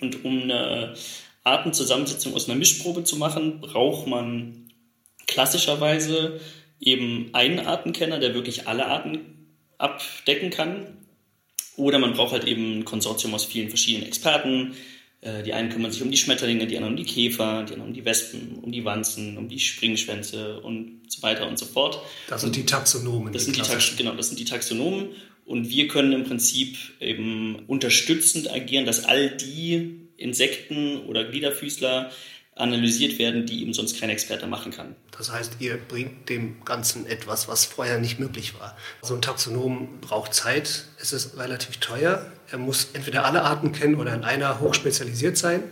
Und 0.00 0.22
um 0.22 0.42
eine 0.42 0.94
Artenzusammensetzung 1.44 2.34
aus 2.34 2.48
einer 2.48 2.58
Mischprobe 2.58 3.04
zu 3.04 3.16
machen, 3.16 3.60
braucht 3.60 4.06
man 4.06 4.68
klassischerweise 5.26 6.40
eben 6.80 7.30
einen 7.32 7.60
Artenkenner, 7.60 8.18
der 8.18 8.34
wirklich 8.34 8.68
alle 8.68 8.86
Arten 8.86 9.46
abdecken 9.78 10.50
kann. 10.50 10.98
Oder 11.76 11.98
man 11.98 12.12
braucht 12.12 12.32
halt 12.32 12.44
eben 12.44 12.80
ein 12.80 12.84
Konsortium 12.84 13.34
aus 13.34 13.44
vielen 13.44 13.68
verschiedenen 13.68 14.06
Experten. 14.06 14.74
Äh, 15.22 15.42
die 15.42 15.52
einen 15.52 15.70
kümmern 15.70 15.92
sich 15.92 16.02
um 16.02 16.10
die 16.10 16.16
Schmetterlinge, 16.16 16.66
die 16.66 16.76
anderen 16.76 16.94
um 16.94 16.96
die 16.96 17.10
Käfer, 17.10 17.64
die 17.64 17.74
anderen 17.74 17.90
um 17.90 17.94
die 17.94 18.04
Wespen, 18.04 18.58
um 18.62 18.72
die 18.72 18.84
Wanzen, 18.84 19.36
um 19.36 19.48
die 19.48 19.58
Springschwänze 19.58 20.60
und 20.60 21.02
so 21.08 21.22
weiter 21.22 21.46
und 21.46 21.58
so 21.58 21.66
fort. 21.66 22.00
Das 22.28 22.42
sind 22.42 22.56
die 22.56 22.66
Taxonomen. 22.66 23.32
Das 23.32 23.44
sind 23.44 23.56
die 23.56 23.96
genau, 23.96 24.14
das 24.14 24.28
sind 24.28 24.38
die 24.38 24.44
Taxonomen. 24.44 25.10
Und 25.44 25.68
wir 25.68 25.88
können 25.88 26.12
im 26.12 26.24
Prinzip 26.24 26.76
eben 27.00 27.64
unterstützend 27.66 28.50
agieren, 28.50 28.86
dass 28.86 29.04
all 29.04 29.30
die 29.30 30.09
Insekten 30.20 31.04
oder 31.06 31.24
Gliederfüßler 31.24 32.10
analysiert 32.60 33.18
werden, 33.18 33.46
die 33.46 33.62
eben 33.62 33.72
sonst 33.72 33.98
kein 33.98 34.10
Experte 34.10 34.46
machen 34.46 34.70
kann. 34.70 34.94
Das 35.16 35.32
heißt, 35.32 35.56
ihr 35.60 35.76
bringt 35.76 36.28
dem 36.28 36.64
Ganzen 36.64 37.06
etwas, 37.06 37.48
was 37.48 37.64
vorher 37.64 37.98
nicht 37.98 38.20
möglich 38.20 38.54
war. 38.58 38.76
So 39.02 39.14
ein 39.14 39.22
Taxonom 39.22 40.00
braucht 40.00 40.34
Zeit, 40.34 40.84
es 41.00 41.12
ist 41.12 41.38
relativ 41.38 41.78
teuer, 41.78 42.30
er 42.50 42.58
muss 42.58 42.90
entweder 42.92 43.24
alle 43.24 43.42
Arten 43.42 43.72
kennen 43.72 43.94
oder 43.94 44.14
in 44.14 44.24
einer 44.24 44.60
hochspezialisiert 44.60 45.36
sein. 45.36 45.62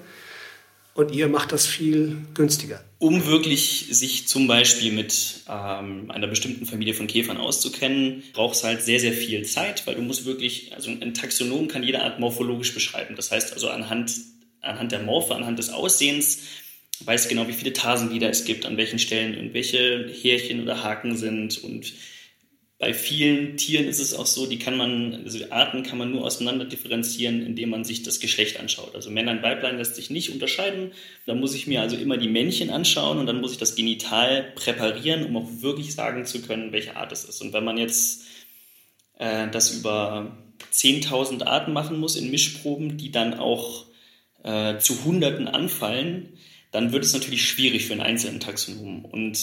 Und 0.95 1.12
ihr 1.12 1.28
macht 1.28 1.52
das 1.52 1.64
viel 1.64 2.17
günstiger. 2.35 2.83
Um 2.99 3.25
wirklich 3.26 3.87
sich 3.93 4.26
zum 4.26 4.49
Beispiel 4.49 4.90
mit 4.90 5.43
ähm, 5.49 6.11
einer 6.11 6.26
bestimmten 6.26 6.67
Familie 6.67 6.93
von 6.93 7.07
Käfern 7.07 7.37
auszukennen, 7.37 8.25
braucht 8.33 8.57
es 8.57 8.64
halt 8.64 8.83
sehr, 8.83 8.99
sehr 8.99 9.12
viel 9.12 9.45
Zeit, 9.45 9.87
weil 9.87 9.95
du 9.95 10.02
musst 10.02 10.25
wirklich, 10.25 10.75
also 10.75 10.90
ein 10.90 11.14
Taxonom 11.14 11.69
kann 11.69 11.85
jede 11.85 12.02
Art 12.02 12.19
morphologisch 12.19 12.75
beschreiben. 12.75 13.14
Das 13.14 13.31
heißt 13.31 13.52
also 13.52 13.69
anhand, 13.71 14.11
anhand 14.61 14.93
der 14.93 15.03
Morphe, 15.03 15.35
anhand 15.35 15.59
des 15.59 15.71
Aussehens 15.71 16.41
weiß 17.05 17.29
genau, 17.29 17.49
wie 17.49 17.53
viele 17.53 17.73
Tasenglieder 17.73 18.29
es 18.29 18.45
gibt, 18.45 18.67
an 18.67 18.77
welchen 18.77 18.99
Stellen 18.99 19.35
irgendwelche 19.35 20.12
Härchen 20.23 20.62
oder 20.62 20.83
Haken 20.83 21.17
sind. 21.17 21.62
Und 21.62 21.93
bei 22.79 22.95
vielen 22.95 23.57
Tieren 23.57 23.87
ist 23.87 24.00
es 24.00 24.15
auch 24.15 24.27
so, 24.27 24.47
die 24.47 24.59
kann 24.59 24.77
man, 24.77 25.23
also 25.25 25.38
Arten 25.50 25.83
kann 25.83 25.99
man 25.99 26.11
nur 26.11 26.25
auseinander 26.25 26.65
differenzieren, 26.65 27.45
indem 27.45 27.71
man 27.71 27.85
sich 27.85 28.03
das 28.03 28.21
Geschlecht 28.21 28.59
anschaut. 28.59 28.95
Also 28.95 29.11
Männlein, 29.11 29.43
Weiblein 29.43 29.79
lässt 29.79 29.95
sich 29.95 30.11
nicht 30.11 30.31
unterscheiden. 30.31 30.93
Da 31.27 31.35
muss 31.35 31.55
ich 31.55 31.67
mir 31.67 31.81
also 31.81 31.97
immer 31.97 32.17
die 32.17 32.29
Männchen 32.29 32.71
anschauen 32.71 33.19
und 33.19 33.27
dann 33.27 33.41
muss 33.41 33.53
ich 33.53 33.59
das 33.59 33.75
Genital 33.75 34.53
präparieren, 34.55 35.25
um 35.25 35.37
auch 35.37 35.49
wirklich 35.61 35.95
sagen 35.95 36.25
zu 36.27 36.43
können, 36.43 36.73
welche 36.73 36.97
Art 36.97 37.12
es 37.12 37.25
ist. 37.25 37.41
Und 37.43 37.53
wenn 37.53 37.65
man 37.65 37.79
jetzt 37.79 38.25
äh, 39.19 39.49
das 39.50 39.73
über 39.73 40.37
10.000 40.73 41.45
Arten 41.45 41.73
machen 41.73 41.99
muss 41.99 42.17
in 42.17 42.31
Mischproben, 42.31 42.97
die 42.97 43.12
dann 43.12 43.35
auch 43.35 43.88
äh, 44.42 44.78
zu 44.78 45.04
Hunderten 45.04 45.49
anfallen, 45.49 46.35
dann 46.71 46.92
wird 46.92 47.04
es 47.04 47.12
natürlich 47.12 47.47
schwierig 47.47 47.87
für 47.87 47.92
einen 47.92 48.02
einzelnen 48.02 48.40
Taxonom. 48.40 49.04
Und 49.04 49.38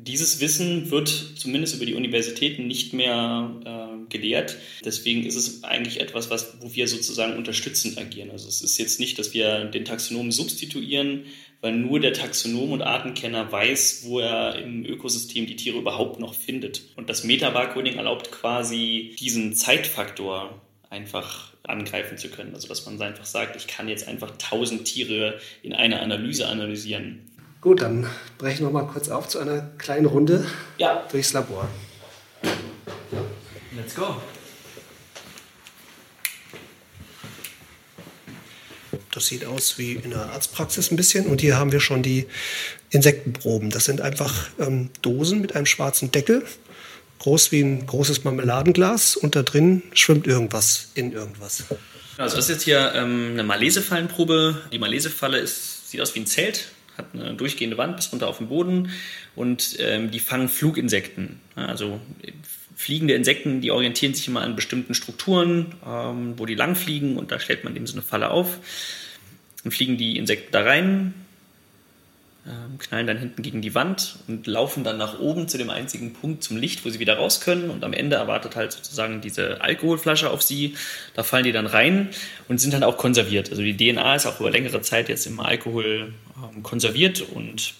dieses 0.00 0.40
Wissen 0.40 0.90
wird 0.90 1.08
zumindest 1.08 1.74
über 1.74 1.86
die 1.86 1.94
Universitäten 1.94 2.66
nicht 2.66 2.92
mehr 2.92 3.50
äh, 3.64 4.08
gelehrt. 4.10 4.56
Deswegen 4.84 5.24
ist 5.24 5.34
es 5.34 5.64
eigentlich 5.64 6.00
etwas, 6.00 6.30
was, 6.30 6.58
wo 6.60 6.72
wir 6.72 6.86
sozusagen 6.86 7.36
unterstützend 7.36 7.98
agieren. 7.98 8.30
Also 8.30 8.48
es 8.48 8.62
ist 8.62 8.78
jetzt 8.78 9.00
nicht, 9.00 9.18
dass 9.18 9.34
wir 9.34 9.64
den 9.64 9.84
Taxonomen 9.84 10.30
substituieren, 10.30 11.24
weil 11.60 11.72
nur 11.72 11.98
der 11.98 12.12
Taxonom 12.12 12.70
und 12.70 12.82
Artenkenner 12.82 13.50
weiß, 13.50 14.04
wo 14.04 14.20
er 14.20 14.62
im 14.62 14.84
Ökosystem 14.84 15.46
die 15.46 15.56
Tiere 15.56 15.78
überhaupt 15.78 16.20
noch 16.20 16.34
findet. 16.34 16.82
Und 16.96 17.10
das 17.10 17.24
Metabarcoding 17.24 17.96
erlaubt 17.96 18.30
quasi 18.30 19.16
diesen 19.18 19.54
Zeitfaktor 19.54 20.62
einfach 20.90 21.54
angreifen 21.68 22.18
zu 22.18 22.28
können. 22.28 22.54
Also 22.54 22.68
dass 22.68 22.84
man 22.86 23.00
einfach 23.00 23.24
sagt, 23.24 23.56
ich 23.56 23.66
kann 23.66 23.88
jetzt 23.88 24.08
einfach 24.08 24.32
tausend 24.38 24.84
Tiere 24.84 25.38
in 25.62 25.72
einer 25.72 26.00
Analyse 26.00 26.48
analysieren. 26.48 27.20
Gut, 27.60 27.82
dann 27.82 28.06
brechen 28.38 28.64
wir 28.64 28.70
mal 28.70 28.86
kurz 28.86 29.08
auf 29.08 29.28
zu 29.28 29.38
einer 29.38 29.62
kleinen 29.78 30.06
Runde 30.06 30.46
ja. 30.78 31.04
durchs 31.10 31.32
Labor. 31.32 31.68
Let's 33.76 33.94
go. 33.94 34.16
Das 39.10 39.26
sieht 39.26 39.44
aus 39.44 39.78
wie 39.78 39.94
in 39.94 40.12
einer 40.12 40.30
Arztpraxis 40.30 40.92
ein 40.92 40.96
bisschen. 40.96 41.26
Und 41.26 41.40
hier 41.40 41.56
haben 41.56 41.72
wir 41.72 41.80
schon 41.80 42.02
die 42.04 42.26
Insektenproben. 42.90 43.70
Das 43.70 43.84
sind 43.84 44.00
einfach 44.00 44.48
ähm, 44.60 44.90
Dosen 45.02 45.40
mit 45.40 45.56
einem 45.56 45.66
schwarzen 45.66 46.12
Deckel, 46.12 46.44
groß 47.18 47.52
wie 47.52 47.60
ein 47.60 47.86
großes 47.86 48.24
Marmeladenglas. 48.24 49.16
Und 49.16 49.36
da 49.36 49.42
drin 49.42 49.82
schwimmt 49.92 50.26
irgendwas 50.26 50.90
in 50.94 51.12
irgendwas. 51.12 51.64
Also 52.16 52.36
das 52.36 52.46
ist 52.46 52.50
jetzt 52.50 52.64
hier 52.64 52.92
ähm, 52.94 53.30
eine 53.32 53.44
Malesefallenprobe. 53.44 54.62
Die 54.72 54.78
Malesefalle 54.78 55.38
ist, 55.38 55.90
sieht 55.90 56.00
aus 56.00 56.14
wie 56.14 56.20
ein 56.20 56.26
Zelt, 56.26 56.68
hat 56.96 57.06
eine 57.14 57.34
durchgehende 57.34 57.78
Wand 57.78 57.96
bis 57.96 58.10
runter 58.10 58.26
auf 58.26 58.38
den 58.38 58.48
Boden 58.48 58.90
und 59.36 59.76
ähm, 59.78 60.10
die 60.10 60.18
fangen 60.18 60.48
Fluginsekten. 60.48 61.40
Also 61.54 62.00
fliegende 62.74 63.14
Insekten, 63.14 63.60
die 63.60 63.70
orientieren 63.70 64.14
sich 64.14 64.26
immer 64.28 64.42
an 64.42 64.56
bestimmten 64.56 64.94
Strukturen, 64.94 65.74
ähm, 65.86 66.34
wo 66.36 66.46
die 66.46 66.54
lang 66.56 66.74
fliegen 66.74 67.16
und 67.16 67.30
da 67.30 67.38
stellt 67.38 67.62
man 67.64 67.74
eben 67.76 67.86
so 67.86 67.94
eine 67.94 68.02
Falle 68.02 68.30
auf. 68.30 68.58
Dann 69.62 69.72
fliegen 69.72 69.96
die 69.96 70.16
Insekten 70.16 70.52
da 70.52 70.62
rein, 70.62 71.14
knallen 72.78 73.06
dann 73.06 73.18
hinten 73.18 73.42
gegen 73.42 73.60
die 73.60 73.74
Wand 73.74 74.16
und 74.26 74.46
laufen 74.46 74.84
dann 74.84 74.96
nach 74.96 75.18
oben 75.18 75.48
zu 75.48 75.58
dem 75.58 75.70
einzigen 75.70 76.14
Punkt 76.14 76.42
zum 76.42 76.56
Licht, 76.56 76.84
wo 76.84 76.90
sie 76.90 76.98
wieder 76.98 77.16
raus 77.16 77.40
können. 77.40 77.70
Und 77.70 77.84
am 77.84 77.92
Ende 77.92 78.16
erwartet 78.16 78.56
halt 78.56 78.72
sozusagen 78.72 79.20
diese 79.20 79.60
Alkoholflasche 79.60 80.30
auf 80.30 80.42
sie. 80.42 80.74
Da 81.14 81.22
fallen 81.22 81.44
die 81.44 81.52
dann 81.52 81.66
rein 81.66 82.08
und 82.48 82.58
sind 82.60 82.72
dann 82.72 82.84
auch 82.84 82.96
konserviert. 82.96 83.50
Also 83.50 83.62
die 83.62 83.76
DNA 83.76 84.14
ist 84.14 84.26
auch 84.26 84.40
über 84.40 84.50
längere 84.50 84.80
Zeit 84.80 85.08
jetzt 85.08 85.26
im 85.26 85.40
Alkohol 85.40 86.14
ähm, 86.36 86.62
konserviert 86.62 87.20
und 87.20 87.74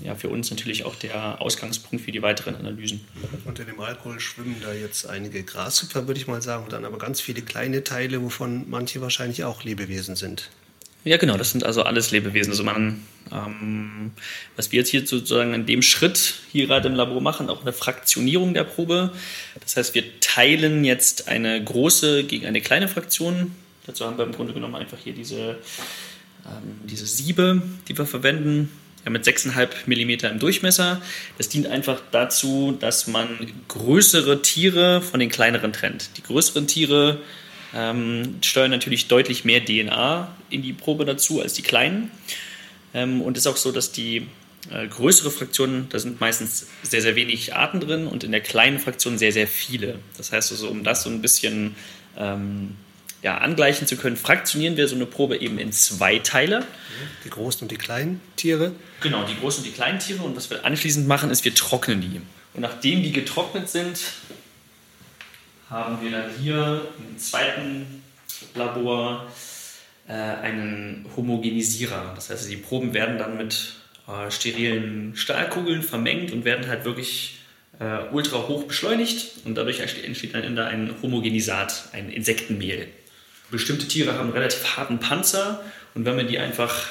ja, 0.00 0.14
für 0.14 0.28
uns 0.28 0.50
natürlich 0.50 0.84
auch 0.84 0.94
der 0.96 1.40
Ausgangspunkt 1.42 2.04
für 2.04 2.12
die 2.12 2.22
weiteren 2.22 2.56
Analysen. 2.56 3.02
Unter 3.44 3.64
dem 3.64 3.80
Alkohol 3.80 4.18
schwimmen 4.18 4.56
da 4.62 4.72
jetzt 4.72 5.06
einige 5.06 5.42
Grashüpfer, 5.42 6.06
würde 6.06 6.18
ich 6.18 6.26
mal 6.26 6.40
sagen, 6.40 6.64
und 6.64 6.72
dann 6.72 6.86
aber 6.86 6.96
ganz 6.96 7.20
viele 7.20 7.42
kleine 7.42 7.84
Teile, 7.84 8.22
wovon 8.22 8.68
manche 8.68 9.02
wahrscheinlich 9.02 9.44
auch 9.44 9.62
Lebewesen 9.62 10.16
sind. 10.16 10.50
Ja, 11.04 11.16
genau, 11.16 11.36
das 11.36 11.50
sind 11.50 11.64
also 11.64 11.82
alles 11.82 12.10
Lebewesen. 12.10 12.50
Also 12.50 12.62
man, 12.62 13.06
ähm, 13.32 14.10
was 14.56 14.70
wir 14.70 14.80
jetzt 14.80 14.90
hier 14.90 15.06
sozusagen 15.06 15.54
in 15.54 15.64
dem 15.64 15.80
Schritt 15.80 16.34
hier 16.52 16.66
gerade 16.66 16.88
im 16.88 16.94
Labor 16.94 17.22
machen, 17.22 17.48
auch 17.48 17.62
eine 17.62 17.72
Fraktionierung 17.72 18.52
der 18.52 18.64
Probe. 18.64 19.10
Das 19.60 19.76
heißt, 19.76 19.94
wir 19.94 20.20
teilen 20.20 20.84
jetzt 20.84 21.28
eine 21.28 21.62
große 21.62 22.24
gegen 22.24 22.46
eine 22.46 22.60
kleine 22.60 22.86
Fraktion. 22.86 23.52
Dazu 23.86 24.04
haben 24.04 24.18
wir 24.18 24.26
im 24.26 24.32
Grunde 24.32 24.52
genommen 24.52 24.74
einfach 24.74 24.98
hier 25.02 25.14
diese, 25.14 25.58
ähm, 26.44 26.80
diese 26.84 27.06
Siebe, 27.06 27.62
die 27.88 27.96
wir 27.96 28.04
verwenden 28.04 28.68
ja, 29.04 29.10
mit 29.10 29.24
6,5 29.24 29.86
mm 29.86 30.26
im 30.26 30.38
Durchmesser. 30.38 31.00
Das 31.38 31.48
dient 31.48 31.66
einfach 31.66 32.02
dazu, 32.10 32.76
dass 32.78 33.06
man 33.06 33.28
größere 33.68 34.42
Tiere 34.42 35.00
von 35.00 35.18
den 35.18 35.30
kleineren 35.30 35.72
trennt. 35.72 36.10
Die 36.18 36.22
größeren 36.22 36.66
Tiere 36.66 37.18
ähm, 37.74 38.38
steuern 38.42 38.70
natürlich 38.70 39.08
deutlich 39.08 39.44
mehr 39.44 39.64
DNA 39.64 40.34
in 40.50 40.62
die 40.62 40.72
Probe 40.72 41.04
dazu 41.04 41.40
als 41.40 41.54
die 41.54 41.62
kleinen. 41.62 42.10
Ähm, 42.94 43.22
und 43.22 43.36
es 43.36 43.44
ist 43.44 43.52
auch 43.52 43.56
so, 43.56 43.72
dass 43.72 43.92
die 43.92 44.26
äh, 44.70 44.86
größere 44.86 45.30
Fraktionen, 45.30 45.88
da 45.88 45.98
sind 45.98 46.20
meistens 46.20 46.66
sehr, 46.82 47.00
sehr 47.00 47.16
wenig 47.16 47.54
Arten 47.54 47.80
drin 47.80 48.06
und 48.06 48.24
in 48.24 48.32
der 48.32 48.40
kleinen 48.40 48.78
Fraktion 48.78 49.18
sehr, 49.18 49.32
sehr 49.32 49.46
viele. 49.46 49.98
Das 50.16 50.32
heißt 50.32 50.50
also, 50.52 50.68
um 50.68 50.84
das 50.84 51.02
so 51.04 51.10
ein 51.10 51.22
bisschen 51.22 51.76
ähm, 52.16 52.76
ja, 53.22 53.38
angleichen 53.38 53.86
zu 53.86 53.96
können, 53.96 54.16
fraktionieren 54.16 54.76
wir 54.76 54.88
so 54.88 54.94
eine 54.94 55.06
Probe 55.06 55.38
eben 55.38 55.58
in 55.58 55.72
zwei 55.72 56.18
Teile. 56.18 56.66
Die 57.24 57.30
großen 57.30 57.62
und 57.62 57.70
die 57.70 57.76
kleinen 57.76 58.20
Tiere? 58.36 58.72
Genau, 59.00 59.24
die 59.24 59.38
großen 59.38 59.62
und 59.62 59.70
die 59.70 59.74
kleinen 59.74 59.98
Tiere. 59.98 60.22
Und 60.22 60.36
was 60.36 60.50
wir 60.50 60.64
anschließend 60.64 61.06
machen, 61.06 61.30
ist, 61.30 61.44
wir 61.44 61.54
trocknen 61.54 62.00
die. 62.00 62.20
Und 62.54 62.62
nachdem 62.62 63.02
die 63.02 63.12
getrocknet 63.12 63.68
sind, 63.68 63.98
haben 65.70 66.02
wir 66.02 66.10
dann 66.10 66.30
hier 66.40 66.82
im 66.98 67.18
zweiten 67.18 68.02
Labor 68.54 69.26
äh, 70.08 70.12
einen 70.12 71.06
Homogenisierer. 71.16 72.12
Das 72.14 72.30
heißt, 72.30 72.50
die 72.50 72.56
Proben 72.56 72.92
werden 72.92 73.16
dann 73.16 73.36
mit 73.36 73.74
äh, 74.08 74.30
sterilen 74.30 75.16
Stahlkugeln 75.16 75.82
vermengt 75.82 76.32
und 76.32 76.44
werden 76.44 76.68
halt 76.68 76.84
wirklich 76.84 77.38
äh, 77.78 78.12
ultra 78.12 78.48
hoch 78.48 78.64
beschleunigt 78.64 79.46
und 79.46 79.54
dadurch 79.54 79.80
entsteht 79.80 80.34
dann 80.34 80.58
ein 80.58 80.94
Homogenisat, 81.02 81.90
ein 81.92 82.10
Insektenmehl 82.10 82.88
bestimmte 83.50 83.88
Tiere 83.88 84.16
haben 84.16 84.30
relativ 84.30 84.76
harten 84.76 84.98
Panzer 84.98 85.62
und 85.94 86.04
wenn 86.04 86.16
man 86.16 86.28
die 86.28 86.38
einfach, 86.38 86.86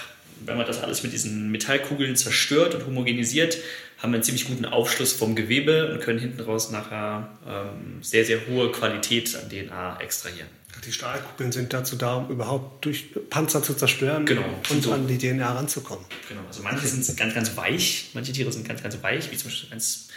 wenn 0.45 0.57
man 0.57 0.65
das 0.65 0.81
alles 0.81 1.03
mit 1.03 1.13
diesen 1.13 1.51
Metallkugeln 1.51 2.15
zerstört 2.15 2.75
und 2.75 2.85
homogenisiert, 2.85 3.57
haben 3.97 4.11
wir 4.11 4.15
einen 4.15 4.23
ziemlich 4.23 4.47
guten 4.47 4.65
Aufschluss 4.65 5.13
vom 5.13 5.35
Gewebe 5.35 5.91
und 5.91 5.99
können 6.01 6.19
hinten 6.19 6.41
raus 6.41 6.71
nachher 6.71 7.29
ähm, 7.47 8.01
sehr, 8.01 8.23
sehr 8.25 8.47
hohe 8.47 8.71
Qualität 8.71 9.35
an 9.35 9.49
DNA 9.49 9.99
extrahieren. 10.01 10.47
Die 10.85 10.93
Stahlkugeln 10.93 11.51
sind 11.51 11.73
dazu 11.73 11.97
da, 11.97 12.15
um 12.15 12.29
überhaupt 12.29 12.85
durch 12.85 13.07
Panzer 13.29 13.61
zu 13.61 13.73
zerstören 13.73 14.25
genau. 14.25 14.45
und 14.69 14.83
so. 14.83 14.93
an 14.93 15.07
die 15.07 15.17
DNA 15.17 15.53
ranzukommen. 15.53 16.05
Genau, 16.29 16.41
also 16.47 16.63
manche 16.63 16.87
sind 16.87 17.17
ganz, 17.17 17.33
ganz 17.33 17.57
weich, 17.57 18.11
manche 18.13 18.31
Tiere 18.31 18.51
sind 18.51 18.65
ganz, 18.65 18.81
ganz 18.81 18.97
weich, 19.01 19.29
wie 19.29 19.35
zum 19.35 19.49
Beispiel 19.49 19.69
ganz 19.71 20.07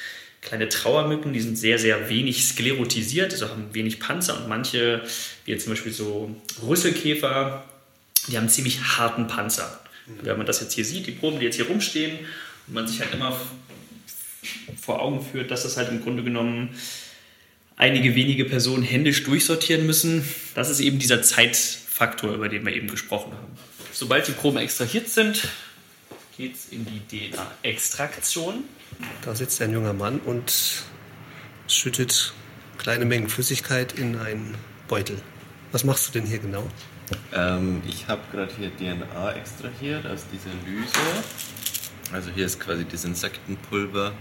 kleine 0.41 0.69
Trauermücken, 0.69 1.33
die 1.33 1.41
sind 1.41 1.57
sehr, 1.57 1.79
sehr 1.79 2.09
wenig 2.09 2.47
sklerotisiert, 2.47 3.33
also 3.33 3.49
haben 3.49 3.73
wenig 3.73 3.99
Panzer 3.99 4.37
und 4.37 4.49
manche, 4.49 5.03
wie 5.45 5.53
jetzt 5.53 5.65
zum 5.65 5.73
Beispiel 5.73 5.93
so 5.93 6.35
Rüsselkäfer, 6.67 7.65
die 8.29 8.37
haben 8.37 8.43
einen 8.43 8.49
ziemlich 8.49 8.81
harten 8.99 9.27
Panzer. 9.27 9.81
Mhm. 10.07 10.19
Wenn 10.23 10.37
man 10.37 10.47
das 10.47 10.61
jetzt 10.61 10.75
hier 10.75 10.85
sieht, 10.85 11.07
die 11.07 11.13
Proben, 11.13 11.39
die 11.39 11.47
jetzt 11.47 11.57
hier 11.57 11.67
rumstehen, 11.67 12.19
und 12.67 12.75
man 12.75 12.87
sich 12.87 13.01
halt 13.01 13.13
immer 13.13 13.39
vor 14.81 15.01
Augen 15.01 15.25
führt, 15.25 15.51
dass 15.51 15.63
das 15.63 15.77
halt 15.77 15.89
im 15.91 16.03
Grunde 16.03 16.23
genommen 16.23 16.71
einige 17.77 18.15
wenige 18.15 18.45
Personen 18.45 18.83
händisch 18.83 19.25
durchsortieren 19.25 19.87
müssen, 19.87 20.25
das 20.55 20.71
ist 20.71 20.81
eben 20.81 20.99
dieser 20.99 21.23
Zeitfaktor, 21.23 22.35
über 22.35 22.49
den 22.49 22.65
wir 22.65 22.75
eben 22.75 22.89
gesprochen 22.89 23.33
haben. 23.33 23.57
Sobald 23.93 24.27
die 24.27 24.33
Proben 24.33 24.59
extrahiert 24.59 25.09
sind, 25.09 25.49
geht 26.37 26.55
es 26.55 26.69
in 26.71 26.87
die 26.87 27.31
DNA-Extraktion. 27.31 28.65
Da 29.25 29.35
sitzt 29.35 29.61
ein 29.63 29.73
junger 29.73 29.93
Mann 29.93 30.19
und 30.21 30.53
schüttet 31.69 32.33
kleine 32.79 33.05
Mengen 33.05 33.29
Flüssigkeit 33.29 33.93
in 33.93 34.17
einen 34.19 34.55
Beutel. 34.89 35.17
Was 35.73 35.85
machst 35.85 36.09
du 36.09 36.13
denn 36.13 36.27
hier 36.27 36.39
genau? 36.39 36.69
Ähm, 37.35 37.83
ich 37.87 38.09
habe 38.09 38.21
gerade 38.31 38.53
hier 38.57 38.71
DNA 38.77 39.33
extrahiert 39.33 40.07
aus 40.07 40.27
dieser 40.33 40.51
Lyse. 40.67 41.25
Also 42.13 42.31
hier 42.31 42.47
ist 42.47 42.61
quasi 42.61 42.85
das 42.85 43.05
Insektenpulver 43.05 44.13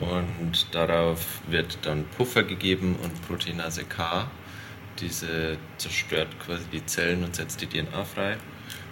und 0.00 0.74
darauf 0.74 1.40
wird 1.48 1.78
dann 1.82 2.04
Puffer 2.16 2.44
gegeben 2.44 2.96
und 3.02 3.26
Proteinase 3.26 3.84
K. 3.84 4.30
Diese 5.00 5.58
zerstört 5.76 6.28
quasi 6.44 6.64
die 6.72 6.84
Zellen 6.86 7.24
und 7.24 7.34
setzt 7.34 7.60
die 7.60 7.66
DNA 7.66 8.04
frei. 8.04 8.36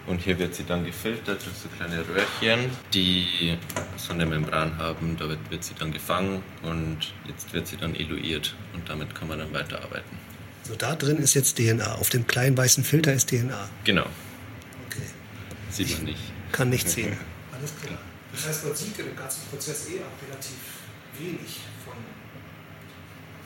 Und 0.06 0.20
hier 0.20 0.38
wird 0.38 0.54
sie 0.54 0.64
dann 0.64 0.84
gefiltert 0.84 1.44
durch 1.46 1.56
so 1.56 1.68
kleine 1.68 2.04
Röhrchen, 2.06 2.70
die 2.92 3.56
so 3.96 4.12
eine 4.12 4.26
Membran 4.26 4.76
haben. 4.76 5.16
Da 5.18 5.28
wird, 5.28 5.50
wird 5.50 5.64
sie 5.64 5.74
dann 5.74 5.92
gefangen 5.92 6.42
und 6.62 7.14
jetzt 7.26 7.54
wird 7.54 7.66
sie 7.66 7.78
dann 7.78 7.94
eluiert 7.94 8.54
und 8.74 8.88
damit 8.88 9.14
kann 9.14 9.28
man 9.28 9.38
dann 9.38 9.52
weiterarbeiten. 9.54 10.23
So, 10.66 10.74
da 10.76 10.96
drin 10.96 11.18
ist 11.18 11.34
jetzt 11.34 11.58
DNA. 11.58 11.94
Auf 11.96 12.08
dem 12.08 12.26
kleinen 12.26 12.56
weißen 12.56 12.84
Filter 12.84 13.12
ist 13.12 13.28
DNA. 13.28 13.68
Genau. 13.84 14.06
Okay. 14.86 15.02
Sieht 15.70 15.90
man 15.92 16.04
nicht. 16.04 16.20
Kann 16.52 16.70
nicht 16.70 16.88
sehen. 16.88 17.16
Alles 17.52 17.72
klar. 17.82 17.98
Das 18.32 18.48
heißt, 18.48 18.64
man 18.64 18.74
sieht 18.74 18.98
in 18.98 19.06
dem 19.06 19.16
ganzen 19.16 19.42
Prozess 19.50 19.86
eh 19.90 20.00
auch 20.00 20.26
relativ 20.26 20.56
wenig 21.18 21.60
von, 21.84 21.94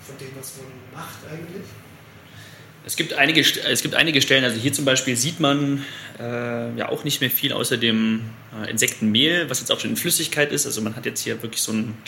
von 0.06 0.18
dem, 0.18 0.34
was 0.38 0.54
man 0.56 1.00
macht 1.00 1.18
eigentlich. 1.30 1.66
Es 2.86 2.96
gibt, 2.96 3.12
einige, 3.12 3.40
es 3.40 3.82
gibt 3.82 3.94
einige 3.94 4.22
Stellen, 4.22 4.44
also 4.44 4.58
hier 4.58 4.72
zum 4.72 4.86
Beispiel 4.86 5.14
sieht 5.14 5.40
man 5.40 5.84
äh, 6.18 6.74
ja 6.74 6.88
auch 6.88 7.04
nicht 7.04 7.20
mehr 7.20 7.30
viel 7.30 7.52
außer 7.52 7.76
dem 7.76 8.22
äh, 8.64 8.70
Insektenmehl, 8.70 9.50
was 9.50 9.60
jetzt 9.60 9.70
auch 9.70 9.80
schon 9.80 9.90
in 9.90 9.96
Flüssigkeit 9.96 10.52
ist. 10.52 10.64
Also 10.64 10.80
man 10.80 10.96
hat 10.96 11.04
jetzt 11.04 11.20
hier 11.20 11.42
wirklich 11.42 11.60
so 11.60 11.72
einen 11.72 11.98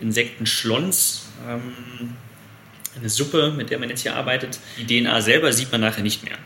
Insektenschlons, 0.00 1.26
ähm, 1.48 2.16
eine 2.96 3.08
Suppe, 3.08 3.52
mit 3.52 3.70
der 3.70 3.78
man 3.78 3.88
jetzt 3.88 4.02
hier 4.02 4.14
arbeitet. 4.14 4.58
Die 4.78 4.86
DNA 4.86 5.20
selber 5.20 5.52
sieht 5.52 5.72
man 5.72 5.80
nachher 5.80 6.02
nicht 6.02 6.24
mehr. 6.24 6.36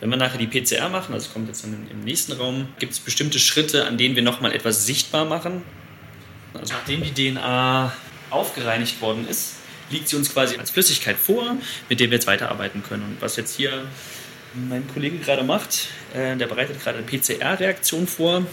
Wenn 0.00 0.10
wir 0.10 0.16
nachher 0.16 0.38
die 0.38 0.46
PCR 0.46 0.88
machen, 0.88 1.14
also 1.14 1.30
kommt 1.30 1.48
jetzt 1.48 1.64
dann 1.64 1.86
im 1.90 2.00
nächsten 2.00 2.32
Raum, 2.32 2.68
gibt 2.78 2.92
es 2.92 3.00
bestimmte 3.00 3.38
Schritte, 3.38 3.86
an 3.86 3.96
denen 3.96 4.16
wir 4.16 4.22
nochmal 4.22 4.52
etwas 4.52 4.84
sichtbar 4.86 5.24
machen. 5.24 5.62
Also 6.52 6.74
nachdem 6.74 7.02
die 7.02 7.32
DNA 7.32 7.92
aufgereinigt 8.30 9.00
worden 9.00 9.26
ist, 9.28 9.56
liegt 9.90 10.08
sie 10.08 10.16
uns 10.16 10.32
quasi 10.32 10.56
als 10.56 10.70
Flüssigkeit 10.70 11.16
vor, 11.16 11.56
mit 11.88 12.00
der 12.00 12.10
wir 12.10 12.16
jetzt 12.16 12.26
weiterarbeiten 12.26 12.82
können. 12.82 13.02
Und 13.02 13.22
was 13.22 13.36
jetzt 13.36 13.56
hier 13.56 13.84
mein 14.54 14.86
Kollege 14.92 15.18
gerade 15.18 15.42
macht, 15.42 15.88
äh, 16.14 16.36
der 16.36 16.46
bereitet 16.46 16.82
gerade 16.82 16.98
eine 16.98 17.06
PCR-Reaktion 17.06 18.06
vor. 18.06 18.46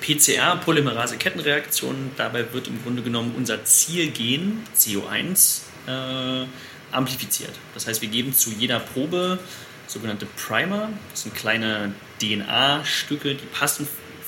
PCR, 0.00 0.56
Polymerase-Kettenreaktion, 0.56 2.10
dabei 2.16 2.52
wird 2.52 2.66
im 2.66 2.82
Grunde 2.82 3.02
genommen 3.02 3.34
unser 3.36 3.64
Zielgen, 3.64 4.64
CO1, 4.76 5.60
äh, 5.86 6.46
amplifiziert. 6.92 7.52
Das 7.74 7.86
heißt, 7.86 8.02
wir 8.02 8.08
geben 8.08 8.34
zu 8.34 8.50
jeder 8.50 8.80
Probe 8.80 9.38
sogenannte 9.86 10.26
Primer. 10.26 10.88
Das 11.10 11.22
sind 11.22 11.34
kleine 11.34 11.94
DNA-Stücke, 12.20 13.34
die 13.34 13.46
passen 13.46 13.86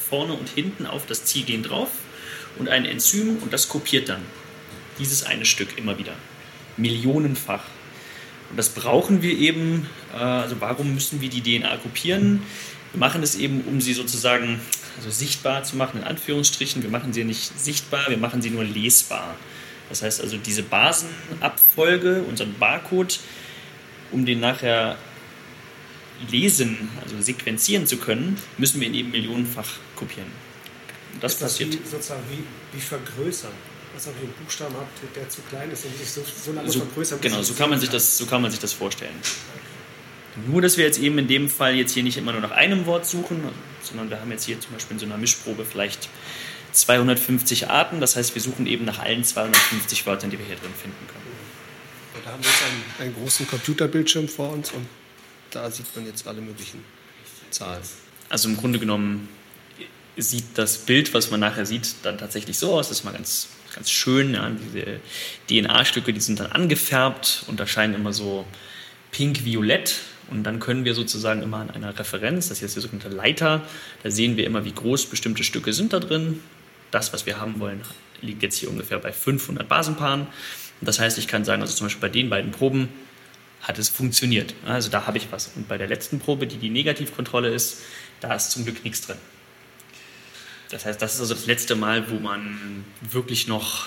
vorne 0.09 0.35
und 0.35 0.49
hinten 0.49 0.87
auf 0.87 1.07
das 1.07 1.25
Zielgen 1.25 1.63
drauf 1.63 1.89
und 2.59 2.69
ein 2.69 2.85
Enzym 2.85 3.39
und 3.39 3.53
das 3.53 3.69
kopiert 3.69 4.09
dann 4.09 4.23
dieses 4.99 5.25
eine 5.25 5.45
Stück 5.45 5.77
immer 5.77 5.99
wieder. 5.99 6.13
Millionenfach. 6.77 7.63
Und 8.51 8.57
das 8.57 8.69
brauchen 8.69 9.23
wir 9.23 9.37
eben, 9.37 9.89
äh, 10.13 10.19
also 10.19 10.61
warum 10.61 10.95
müssen 10.95 11.21
wir 11.21 11.29
die 11.29 11.43
DNA 11.43 11.77
kopieren? 11.79 12.43
Wir 12.93 13.01
machen 13.01 13.23
es 13.23 13.35
eben, 13.35 13.63
um 13.63 13.81
sie 13.81 13.93
sozusagen 13.93 14.61
also 14.97 15.11
sichtbar 15.11 15.65
zu 15.65 15.77
machen, 15.77 16.01
in 16.01 16.05
Anführungsstrichen. 16.05 16.83
Wir 16.83 16.91
machen 16.91 17.13
sie 17.13 17.25
nicht 17.25 17.59
sichtbar, 17.59 18.09
wir 18.09 18.19
machen 18.19 18.43
sie 18.43 18.51
nur 18.51 18.63
lesbar. 18.63 19.35
Das 19.89 20.03
heißt 20.03 20.21
also, 20.21 20.37
diese 20.37 20.63
Basenabfolge, 20.63 22.23
unseren 22.23 22.55
Barcode, 22.55 23.21
um 24.11 24.25
den 24.25 24.41
nachher 24.41 24.97
lesen, 26.31 26.89
also 27.03 27.21
sequenzieren 27.21 27.87
zu 27.87 27.99
können, 27.99 28.39
müssen 28.59 28.81
wir 28.81 28.89
ihn 28.89 28.95
eben 28.95 29.11
millionenfach 29.11 29.69
kopieren. 29.97 30.31
Das 31.21 31.35
ist 31.35 31.41
passiert. 31.41 31.73
Wie, 31.73 31.89
sozusagen 31.89 32.23
wie, 32.31 32.77
wie 32.77 32.81
vergrößern. 32.81 33.53
Was 33.95 34.09
auch 34.09 34.17
einen 34.17 34.33
Buchstaben 34.43 34.75
habt, 34.75 35.17
der 35.17 35.29
zu 35.29 35.41
klein 35.43 35.71
ist 35.71 35.85
und 35.85 35.97
sich 35.97 36.11
so, 36.11 36.23
so 36.25 36.53
lange 36.53 36.69
so, 36.69 36.81
vergrößern 36.81 37.21
Genau, 37.21 37.43
so 37.43 37.55
kann, 37.55 37.71
man 37.71 37.79
sich 37.79 37.89
das, 37.89 38.19
so 38.19 38.27
kann 38.27 38.43
man 38.43 38.51
sich 38.51 38.59
das 38.59 38.73
vorstellen. 38.73 39.15
Nur, 40.49 40.63
dass 40.63 40.77
wir 40.77 40.85
jetzt 40.85 40.99
eben 40.99 41.19
in 41.19 41.29
dem 41.29 41.49
Fall 41.49 41.77
jetzt 41.77 41.93
hier 41.93 42.03
nicht 42.03 42.17
immer 42.17 42.33
nur 42.33 42.41
nach 42.41 42.51
einem 42.51 42.87
Wort 42.87 43.07
suchen, 43.07 43.43
sondern 43.83 44.11
wir 44.11 44.21
haben 44.21 44.31
jetzt 44.31 44.45
hier 44.45 44.61
zum 44.61 44.73
Beispiel 44.73 44.95
in 44.95 44.99
so 44.99 45.07
einer 45.07 45.17
Mischprobe 45.17 45.65
vielleicht 45.65 46.09
250 46.73 47.71
Arten. 47.71 48.01
Das 48.01 48.17
heißt, 48.17 48.35
wir 48.35 48.43
suchen 48.43 48.67
eben 48.67 48.85
nach 48.85 48.99
allen 48.99 49.25
250 49.25 50.07
Wörtern, 50.07 50.31
die 50.31 50.39
wir 50.39 50.47
hier 50.47 50.57
drin 50.57 50.73
finden 50.81 51.07
können. 51.07 51.25
Da 52.25 52.33
haben 52.33 52.43
wir 52.43 52.51
jetzt 52.51 52.63
einen, 52.65 53.07
einen 53.07 53.23
großen 53.23 53.47
Computerbildschirm 53.47 54.29
vor 54.29 54.51
uns 54.51 54.73
und 54.73 54.87
da 55.51 55.71
sieht 55.71 55.87
man 55.95 56.07
jetzt 56.07 56.27
alle 56.27 56.41
möglichen 56.41 56.83
Zahlen. 57.51 57.83
Also 58.29 58.49
im 58.49 58.57
Grunde 58.57 58.79
genommen 58.79 59.29
sieht 60.17 60.45
das 60.55 60.79
Bild, 60.79 61.13
was 61.15 61.31
man 61.31 61.41
nachher 61.41 61.67
sieht, 61.67 61.95
dann 62.03 62.19
tatsächlich 62.19 62.59
so 62.59 62.73
aus. 62.73 62.89
Das 62.89 62.99
ist 62.99 63.05
mal 63.05 63.13
ganz, 63.13 63.49
ganz 63.75 63.91
schön. 63.91 64.35
Ja. 64.35 64.51
Diese 64.51 65.01
DNA-Stücke, 65.49 66.13
die 66.13 66.21
sind 66.21 66.41
dann 66.41 66.53
angefärbt 66.53 67.45
und 67.47 67.61
erscheinen 67.61 67.95
immer 67.95 68.13
so 68.13 68.47
pink-violett. 69.11 70.01
Und 70.31 70.45
dann 70.45 70.61
können 70.61 70.85
wir 70.85 70.95
sozusagen 70.95 71.43
immer 71.43 71.59
an 71.59 71.71
einer 71.71 71.99
Referenz, 71.99 72.49
das 72.49 72.59
hier 72.59 72.67
ist 72.67 72.77
der 72.77 72.83
sogenannte 72.83 73.15
Leiter, 73.15 73.63
da 74.03 74.11
sehen 74.11 74.37
wir 74.37 74.47
immer, 74.47 74.65
wie 74.65 74.73
groß 74.73 75.07
bestimmte 75.07 75.45
Stücke 75.45 75.73
sind 75.73 75.93
da 75.93 76.01
drin. 76.01 76.41
Das, 76.91 77.13
was 77.13 77.27
wir 77.27 77.41
haben 77.41 77.61
wollen, 77.61 77.81
liegt 78.21 78.43
jetzt 78.43 78.57
hier 78.57 78.71
ungefähr 78.71 78.99
bei 78.99 79.13
500 79.13 79.69
Basenpaaren. 79.69 80.27
Das 80.81 80.99
heißt, 80.99 81.19
ich 81.19 81.29
kann 81.29 81.45
sagen, 81.45 81.63
also 81.63 81.75
zum 81.75 81.87
Beispiel 81.87 82.01
bei 82.01 82.09
den 82.09 82.31
beiden 82.31 82.53
Proben 82.53 82.89
hat 83.63 83.79
es 83.79 83.89
funktioniert. 83.89 84.55
Also 84.67 84.91
da 84.91 85.07
habe 85.07 85.19
ich 85.19 85.29
was. 85.31 85.53
Und 85.57 85.69
bei 85.69 85.79
der 85.79 85.89
letzten 85.89 86.19
Probe, 86.21 86.47
die 86.47 86.59
die 86.59 86.71
Negativkontrolle 86.71 87.49
ist, 87.49 87.81
da 88.21 88.35
ist 88.35 88.51
zum 88.51 88.65
Glück 88.65 88.85
nichts 88.85 89.01
drin. 89.07 89.17
Das 90.71 90.85
heißt, 90.85 91.01
das 91.01 91.15
ist 91.15 91.21
also 91.21 91.35
das 91.35 91.47
letzte 91.47 91.75
Mal, 91.75 92.11
wo 92.11 92.19
man 92.19 92.85
wirklich 93.01 93.49
noch 93.49 93.87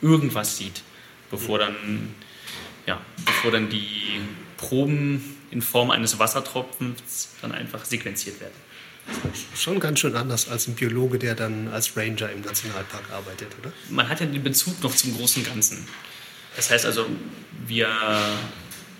irgendwas 0.00 0.56
sieht, 0.56 0.82
bevor 1.30 1.58
dann, 1.58 2.14
ja, 2.90 3.00
bevor 3.24 3.52
dann 3.52 3.70
die 3.70 4.20
Proben 4.56 5.36
in 5.50 5.62
Form 5.62 5.90
eines 5.90 6.18
Wassertropfens 6.18 7.30
dann 7.40 7.52
einfach 7.52 7.84
sequenziert 7.84 8.40
werden. 8.40 8.54
Schon 9.56 9.80
ganz 9.80 10.00
schön 10.00 10.14
anders 10.14 10.48
als 10.48 10.68
ein 10.68 10.74
Biologe, 10.74 11.18
der 11.18 11.34
dann 11.34 11.68
als 11.68 11.96
Ranger 11.96 12.30
im 12.30 12.42
Nationalpark 12.42 13.10
arbeitet, 13.12 13.48
oder? 13.60 13.72
Man 13.88 14.08
hat 14.08 14.20
ja 14.20 14.26
den 14.26 14.42
Bezug 14.42 14.82
noch 14.82 14.94
zum 14.94 15.16
großen 15.16 15.44
Ganzen. 15.44 15.86
Das 16.56 16.70
heißt 16.70 16.84
also, 16.84 17.06
wir 17.66 17.88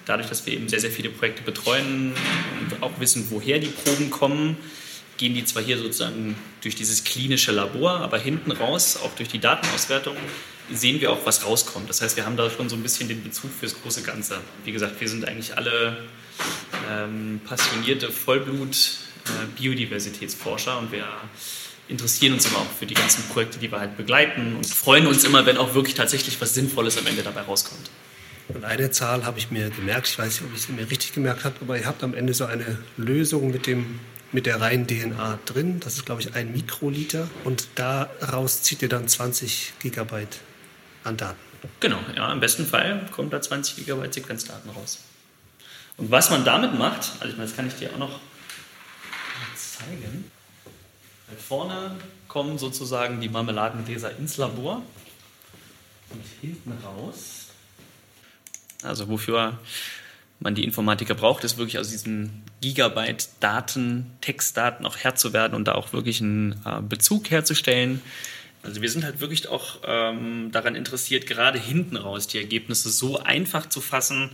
dadurch, 0.06 0.28
dass 0.28 0.46
wir 0.46 0.54
eben 0.54 0.68
sehr, 0.68 0.80
sehr 0.80 0.90
viele 0.90 1.10
Projekte 1.10 1.42
betreuen 1.42 2.14
und 2.60 2.82
auch 2.82 2.98
wissen, 2.98 3.26
woher 3.30 3.58
die 3.58 3.68
Proben 3.68 4.10
kommen, 4.10 4.56
gehen 5.18 5.34
die 5.34 5.44
zwar 5.44 5.62
hier 5.62 5.78
sozusagen 5.78 6.36
durch 6.62 6.74
dieses 6.74 7.04
klinische 7.04 7.52
Labor, 7.52 8.00
aber 8.00 8.18
hinten 8.18 8.52
raus, 8.52 8.98
auch 9.04 9.14
durch 9.16 9.28
die 9.28 9.38
Datenauswertung, 9.38 10.16
sehen 10.72 11.00
wir 11.00 11.12
auch, 11.12 11.24
was 11.24 11.44
rauskommt. 11.44 11.88
Das 11.88 12.02
heißt, 12.02 12.16
wir 12.16 12.26
haben 12.26 12.36
da 12.36 12.50
schon 12.50 12.68
so 12.68 12.74
ein 12.76 12.82
bisschen 12.82 13.08
den 13.08 13.22
Bezug 13.22 13.50
fürs 13.58 13.80
große 13.80 14.02
Ganze. 14.02 14.40
Wie 14.64 14.72
gesagt, 14.72 15.00
wir 15.00 15.08
sind 15.08 15.26
eigentlich 15.26 15.56
alle 15.56 15.96
ähm, 16.90 17.40
passionierte 17.46 18.10
Vollblut-Biodiversitätsforscher 18.10 20.74
äh, 20.74 20.78
und 20.78 20.92
wir 20.92 21.06
interessieren 21.88 22.34
uns 22.34 22.44
immer 22.46 22.58
auch 22.58 22.70
für 22.78 22.84
die 22.86 22.94
ganzen 22.94 23.24
Projekte, 23.24 23.58
die 23.58 23.70
wir 23.70 23.80
halt 23.80 23.96
begleiten 23.96 24.56
und 24.56 24.66
freuen 24.66 25.06
uns 25.06 25.24
immer, 25.24 25.46
wenn 25.46 25.56
auch 25.56 25.74
wirklich 25.74 25.94
tatsächlich 25.94 26.38
was 26.40 26.54
Sinnvolles 26.54 26.98
am 26.98 27.06
Ende 27.06 27.22
dabei 27.22 27.42
rauskommt. 27.42 27.90
Und 28.48 28.64
eine 28.64 28.90
Zahl 28.90 29.24
habe 29.24 29.38
ich 29.38 29.50
mir 29.50 29.70
gemerkt, 29.70 30.08
ich 30.08 30.18
weiß 30.18 30.40
nicht, 30.40 30.50
ob 30.50 30.56
ich 30.56 30.62
sie 30.62 30.72
mir 30.72 30.90
richtig 30.90 31.12
gemerkt 31.12 31.44
habe, 31.44 31.56
aber 31.60 31.78
ihr 31.78 31.86
habt 31.86 32.02
am 32.02 32.14
Ende 32.14 32.34
so 32.34 32.46
eine 32.46 32.78
Lösung 32.96 33.50
mit, 33.50 33.66
dem, 33.66 34.00
mit 34.32 34.46
der 34.46 34.60
reinen 34.60 34.86
DNA 34.86 35.38
drin. 35.46 35.80
Das 35.80 35.96
ist, 35.96 36.06
glaube 36.06 36.20
ich, 36.20 36.34
ein 36.34 36.52
Mikroliter. 36.52 37.28
Und 37.44 37.68
daraus 37.76 38.62
zieht 38.62 38.82
ihr 38.82 38.88
dann 38.88 39.06
20 39.06 39.74
Gigabyte 39.80 40.40
an 41.04 41.16
Daten. 41.16 41.38
Genau, 41.80 41.98
ja, 42.16 42.32
im 42.32 42.40
besten 42.40 42.66
Fall 42.66 43.06
kommt 43.10 43.32
da 43.32 43.40
20 43.40 43.76
Gigabyte 43.76 44.14
Sequenzdaten 44.14 44.70
raus. 44.70 45.00
Und 45.96 46.10
was 46.10 46.30
man 46.30 46.44
damit 46.44 46.78
macht, 46.78 47.12
also 47.20 47.28
ich 47.28 47.36
meine, 47.36 47.46
das 47.46 47.56
kann 47.56 47.66
ich 47.66 47.74
dir 47.74 47.92
auch 47.92 47.98
noch 47.98 48.20
zeigen. 49.54 50.30
Vorne 51.36 51.96
kommen 52.28 52.58
sozusagen 52.58 53.20
die 53.20 53.28
Marmeladengläser 53.28 54.16
ins 54.16 54.36
Labor 54.36 54.82
und 56.10 56.22
hinten 56.40 56.72
raus. 56.84 57.48
Also 58.82 59.08
wofür 59.08 59.58
man 60.40 60.54
die 60.54 60.64
Informatiker 60.64 61.14
braucht, 61.14 61.44
ist 61.44 61.58
wirklich 61.58 61.78
aus 61.78 61.90
diesen 61.90 62.42
Gigabyte 62.60 63.28
Daten, 63.40 64.10
Textdaten 64.20 64.86
auch 64.86 64.96
Herr 64.96 65.14
zu 65.14 65.32
werden 65.32 65.54
und 65.54 65.66
da 65.66 65.74
auch 65.74 65.92
wirklich 65.92 66.20
einen 66.20 66.60
äh, 66.64 66.80
Bezug 66.80 67.30
herzustellen 67.30 68.00
also 68.62 68.82
wir 68.82 68.90
sind 68.90 69.04
halt 69.04 69.20
wirklich 69.20 69.48
auch 69.48 69.78
ähm, 69.84 70.50
daran 70.52 70.74
interessiert, 70.74 71.26
gerade 71.26 71.58
hinten 71.58 71.96
raus 71.96 72.26
die 72.26 72.38
Ergebnisse 72.38 72.90
so 72.90 73.18
einfach 73.18 73.68
zu 73.68 73.80
fassen, 73.80 74.30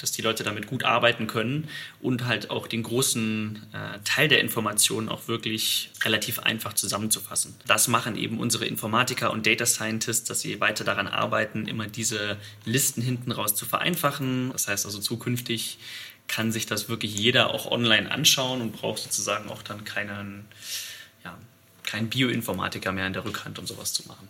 dass 0.00 0.12
die 0.12 0.22
Leute 0.22 0.44
damit 0.44 0.66
gut 0.66 0.84
arbeiten 0.84 1.26
können 1.26 1.68
und 2.00 2.26
halt 2.26 2.50
auch 2.50 2.66
den 2.66 2.82
großen 2.82 3.66
äh, 3.72 3.98
Teil 4.04 4.28
der 4.28 4.40
Informationen 4.40 5.08
auch 5.08 5.28
wirklich 5.28 5.90
relativ 6.04 6.38
einfach 6.38 6.72
zusammenzufassen. 6.72 7.54
Das 7.66 7.88
machen 7.88 8.16
eben 8.16 8.38
unsere 8.40 8.66
Informatiker 8.66 9.30
und 9.30 9.46
Data 9.46 9.66
Scientists, 9.66 10.26
dass 10.26 10.40
sie 10.40 10.60
weiter 10.60 10.84
daran 10.84 11.06
arbeiten, 11.06 11.66
immer 11.66 11.86
diese 11.86 12.38
Listen 12.64 13.02
hinten 13.02 13.32
raus 13.32 13.54
zu 13.54 13.66
vereinfachen. 13.66 14.50
Das 14.52 14.68
heißt 14.68 14.86
also 14.86 15.00
zukünftig 15.00 15.78
kann 16.28 16.52
sich 16.52 16.64
das 16.64 16.88
wirklich 16.88 17.14
jeder 17.14 17.52
auch 17.52 17.70
online 17.70 18.10
anschauen 18.10 18.60
und 18.60 18.72
braucht 18.72 19.02
sozusagen 19.02 19.50
auch 19.50 19.62
dann 19.62 19.84
keinen 19.84 20.46
kein 21.90 22.08
Bioinformatiker 22.08 22.92
mehr 22.92 23.06
in 23.08 23.12
der 23.12 23.24
Rückhand, 23.24 23.58
um 23.58 23.66
sowas 23.66 23.92
zu 23.92 24.06
machen. 24.06 24.28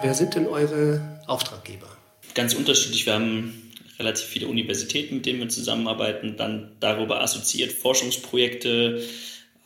Wer 0.00 0.14
sind 0.14 0.34
denn 0.34 0.46
eure 0.46 1.20
Auftraggeber? 1.26 1.88
Ganz 2.34 2.54
unterschiedlich. 2.54 3.04
Wir 3.04 3.14
haben 3.14 3.72
relativ 3.98 4.26
viele 4.26 4.48
Universitäten, 4.48 5.16
mit 5.16 5.26
denen 5.26 5.40
wir 5.40 5.48
zusammenarbeiten, 5.48 6.36
dann 6.36 6.76
darüber 6.80 7.20
assoziiert 7.20 7.72
Forschungsprojekte, 7.72 9.02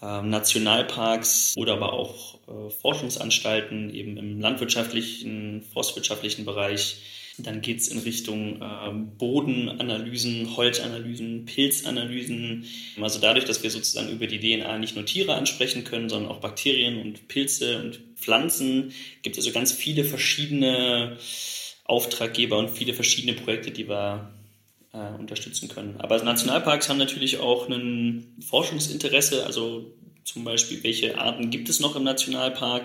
äh, 0.03 0.22
Nationalparks 0.22 1.55
oder 1.57 1.74
aber 1.74 1.92
auch 1.92 2.35
äh, 2.48 2.70
Forschungsanstalten 2.70 3.94
eben 3.94 4.16
im 4.16 4.40
landwirtschaftlichen, 4.40 5.62
forstwirtschaftlichen 5.72 6.44
Bereich 6.44 7.03
dann 7.38 7.60
geht 7.60 7.80
es 7.80 7.88
in 7.88 7.98
Richtung 7.98 8.60
äh, 8.60 8.90
Bodenanalysen, 9.18 10.56
Holzanalysen, 10.56 11.46
Pilzanalysen. 11.46 12.64
Also 13.00 13.18
dadurch, 13.20 13.44
dass 13.44 13.62
wir 13.62 13.70
sozusagen 13.70 14.10
über 14.10 14.26
die 14.26 14.38
DNA 14.38 14.78
nicht 14.78 14.96
nur 14.96 15.06
Tiere 15.06 15.34
ansprechen 15.34 15.84
können, 15.84 16.08
sondern 16.08 16.30
auch 16.30 16.40
Bakterien 16.40 17.00
und 17.00 17.28
Pilze 17.28 17.80
und 17.80 18.00
Pflanzen, 18.16 18.92
gibt 19.22 19.36
es 19.38 19.44
also 19.44 19.54
ganz 19.54 19.72
viele 19.72 20.04
verschiedene 20.04 21.16
Auftraggeber 21.84 22.58
und 22.58 22.70
viele 22.70 22.94
verschiedene 22.94 23.34
Projekte, 23.34 23.70
die 23.70 23.88
wir 23.88 24.30
äh, 24.92 25.18
unterstützen 25.18 25.68
können. 25.68 25.96
Aber 25.98 26.22
Nationalparks 26.22 26.88
haben 26.88 26.98
natürlich 26.98 27.38
auch 27.38 27.68
ein 27.68 28.36
Forschungsinteresse, 28.48 29.46
also 29.46 29.92
zum 30.24 30.44
Beispiel, 30.44 30.82
welche 30.82 31.18
Arten 31.18 31.50
gibt 31.50 31.68
es 31.68 31.80
noch 31.80 31.96
im 31.96 32.04
Nationalpark 32.04 32.84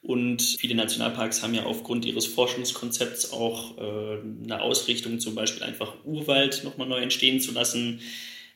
und 0.00 0.42
viele 0.42 0.74
Nationalparks 0.74 1.42
haben 1.42 1.54
ja 1.54 1.64
aufgrund 1.64 2.04
ihres 2.04 2.26
Forschungskonzepts 2.26 3.32
auch 3.32 3.76
äh, 3.78 4.18
eine 4.44 4.60
Ausrichtung, 4.60 5.18
zum 5.18 5.34
Beispiel 5.34 5.64
einfach 5.64 5.94
Urwald 6.04 6.62
nochmal 6.64 6.88
neu 6.88 7.00
entstehen 7.00 7.40
zu 7.40 7.52
lassen. 7.52 8.00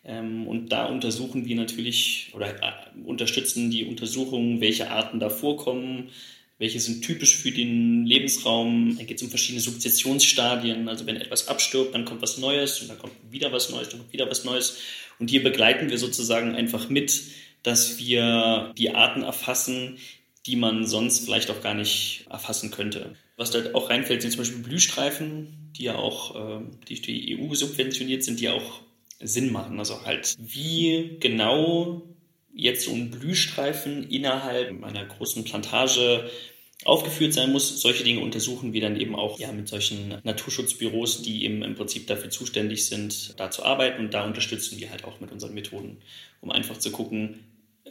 Ähm, 0.04 0.46
und 0.46 0.70
da 0.70 0.86
untersuchen 0.86 1.44
wir 1.44 1.56
natürlich 1.56 2.30
oder 2.34 2.54
äh, 2.62 2.72
unterstützen 3.04 3.70
die 3.70 3.84
Untersuchungen, 3.84 4.60
welche 4.60 4.90
Arten 4.90 5.18
da 5.18 5.30
vorkommen, 5.30 6.10
welche 6.58 6.78
sind 6.78 7.04
typisch 7.04 7.36
für 7.36 7.50
den 7.50 8.06
Lebensraum. 8.06 8.96
Da 8.96 9.04
geht 9.04 9.16
es 9.16 9.22
um 9.24 9.30
verschiedene 9.30 9.60
Sukzessionsstadien. 9.60 10.88
Also 10.88 11.06
wenn 11.06 11.16
etwas 11.16 11.48
abstirbt, 11.48 11.92
dann 11.92 12.04
kommt 12.04 12.22
was 12.22 12.38
Neues 12.38 12.80
und 12.80 12.88
dann 12.88 12.98
kommt 12.98 13.14
wieder 13.30 13.52
was 13.52 13.68
Neues, 13.70 13.88
dann 13.88 13.98
kommt 13.98 14.12
wieder 14.12 14.30
was 14.30 14.44
Neues. 14.44 14.78
Und 15.18 15.28
hier 15.28 15.42
begleiten 15.42 15.90
wir 15.90 15.98
sozusagen 15.98 16.54
einfach 16.54 16.88
mit, 16.88 17.20
dass 17.64 17.98
wir 17.98 18.72
die 18.78 18.94
Arten 18.94 19.22
erfassen, 19.22 19.98
die 20.46 20.56
man 20.56 20.86
sonst 20.86 21.24
vielleicht 21.24 21.50
auch 21.50 21.62
gar 21.62 21.74
nicht 21.74 22.26
erfassen 22.30 22.70
könnte. 22.70 23.14
Was 23.36 23.50
da 23.50 23.60
auch 23.74 23.90
reinfällt, 23.90 24.22
sind 24.22 24.32
zum 24.32 24.40
Beispiel 24.40 24.62
Blühstreifen, 24.62 25.70
die 25.76 25.84
ja 25.84 25.96
auch 25.96 26.34
äh, 26.34 26.64
durch 26.86 27.02
die 27.02 27.38
EU 27.38 27.54
subventioniert 27.54 28.24
sind, 28.24 28.40
die 28.40 28.48
auch 28.48 28.80
Sinn 29.20 29.52
machen. 29.52 29.78
Also 29.78 30.04
halt, 30.04 30.34
wie 30.38 31.16
genau 31.20 32.02
jetzt 32.54 32.84
so 32.84 32.92
ein 32.92 33.10
Blühstreifen 33.10 34.08
innerhalb 34.10 34.82
einer 34.82 35.06
großen 35.06 35.44
Plantage 35.44 36.30
aufgeführt 36.84 37.32
sein 37.32 37.52
muss. 37.52 37.80
Solche 37.80 38.04
Dinge 38.04 38.20
untersuchen 38.20 38.72
wir 38.72 38.80
dann 38.80 39.00
eben 39.00 39.14
auch 39.14 39.38
ja, 39.38 39.52
mit 39.52 39.68
solchen 39.68 40.18
Naturschutzbüros, 40.24 41.22
die 41.22 41.44
eben 41.44 41.62
im 41.62 41.74
Prinzip 41.74 42.06
dafür 42.06 42.30
zuständig 42.30 42.86
sind, 42.86 43.38
da 43.38 43.50
zu 43.50 43.64
arbeiten. 43.64 44.04
Und 44.04 44.14
da 44.14 44.24
unterstützen 44.24 44.80
wir 44.80 44.90
halt 44.90 45.04
auch 45.04 45.20
mit 45.20 45.30
unseren 45.30 45.54
Methoden, 45.54 45.98
um 46.40 46.50
einfach 46.50 46.76
zu 46.76 46.90
gucken, 46.90 47.40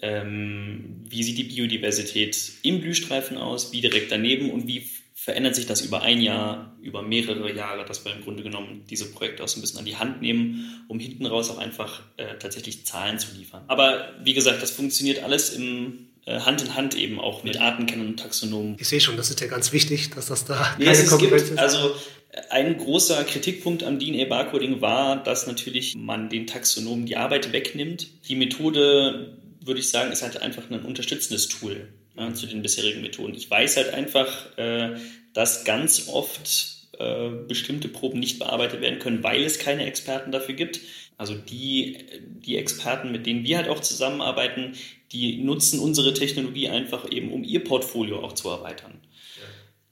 ähm, 0.01 1.03
wie 1.07 1.23
sieht 1.23 1.37
die 1.37 1.43
Biodiversität 1.43 2.37
im 2.63 2.81
Blühstreifen 2.81 3.37
aus, 3.37 3.71
wie 3.71 3.81
direkt 3.81 4.11
daneben 4.11 4.49
und 4.51 4.67
wie 4.67 4.89
verändert 5.13 5.55
sich 5.55 5.67
das 5.67 5.81
über 5.81 6.01
ein 6.01 6.19
Jahr, 6.19 6.75
über 6.81 7.03
mehrere 7.03 7.53
Jahre, 7.53 7.85
dass 7.85 8.03
wir 8.03 8.15
im 8.15 8.23
Grunde 8.23 8.41
genommen 8.41 8.85
diese 8.89 9.11
Projekte 9.11 9.43
auch 9.43 9.47
so 9.47 9.59
ein 9.59 9.61
bisschen 9.61 9.77
an 9.77 9.85
die 9.85 9.97
Hand 9.97 10.21
nehmen, 10.21 10.83
um 10.87 10.99
hinten 10.99 11.27
raus 11.27 11.51
auch 11.51 11.59
einfach 11.59 12.01
äh, 12.17 12.37
tatsächlich 12.39 12.85
Zahlen 12.87 13.19
zu 13.19 13.27
liefern. 13.37 13.63
Aber 13.67 14.15
wie 14.23 14.33
gesagt, 14.33 14.63
das 14.63 14.71
funktioniert 14.71 15.23
alles 15.23 15.51
im 15.51 16.07
äh, 16.25 16.39
Hand 16.39 16.61
in 16.63 16.75
Hand 16.75 16.95
eben 16.95 17.19
auch 17.19 17.43
mit 17.43 17.59
Artenkennern 17.59 18.07
und 18.07 18.19
Taxonomen. 18.19 18.77
Ich 18.79 18.87
sehe 18.87 18.99
schon, 18.99 19.17
das 19.17 19.29
ist 19.29 19.41
ja 19.41 19.47
ganz 19.47 19.71
wichtig, 19.73 20.09
dass 20.11 20.27
das 20.27 20.45
da 20.45 20.75
keine 20.79 21.05
Konkurrenz 21.05 21.19
gibt, 21.19 21.53
ist. 21.53 21.59
Also 21.59 21.95
äh, 22.31 22.41
ein 22.49 22.77
großer 22.77 23.23
Kritikpunkt 23.23 23.83
am 23.83 23.99
DNA-Barcoding 23.99 24.81
war, 24.81 25.21
dass 25.23 25.47
natürlich 25.47 25.95
man 25.95 26.29
den 26.29 26.47
Taxonomen 26.47 27.05
die 27.05 27.17
Arbeit 27.17 27.51
wegnimmt. 27.53 28.07
Die 28.27 28.35
Methode, 28.35 29.37
würde 29.61 29.79
ich 29.79 29.89
sagen, 29.89 30.11
ist 30.11 30.23
halt 30.23 30.41
einfach 30.41 30.69
ein 30.69 30.83
unterstützendes 30.83 31.47
Tool 31.47 31.87
ja, 32.17 32.33
zu 32.33 32.47
den 32.47 32.61
bisherigen 32.61 33.01
Methoden. 33.01 33.35
Ich 33.35 33.49
weiß 33.49 33.77
halt 33.77 33.93
einfach, 33.93 34.57
äh, 34.57 34.95
dass 35.33 35.63
ganz 35.63 36.07
oft 36.07 36.87
äh, 36.99 37.29
bestimmte 37.47 37.87
Proben 37.87 38.19
nicht 38.19 38.39
bearbeitet 38.39 38.81
werden 38.81 38.99
können, 38.99 39.23
weil 39.23 39.43
es 39.43 39.59
keine 39.59 39.85
Experten 39.85 40.31
dafür 40.31 40.55
gibt. 40.55 40.81
Also 41.17 41.35
die, 41.35 41.97
die 42.21 42.57
Experten, 42.57 43.11
mit 43.11 43.25
denen 43.25 43.43
wir 43.43 43.57
halt 43.57 43.69
auch 43.69 43.79
zusammenarbeiten, 43.79 44.73
die 45.11 45.37
nutzen 45.37 45.79
unsere 45.79 46.13
Technologie 46.13 46.69
einfach 46.69 47.11
eben, 47.11 47.31
um 47.31 47.43
ihr 47.43 47.63
Portfolio 47.63 48.23
auch 48.23 48.33
zu 48.33 48.49
erweitern. 48.49 48.99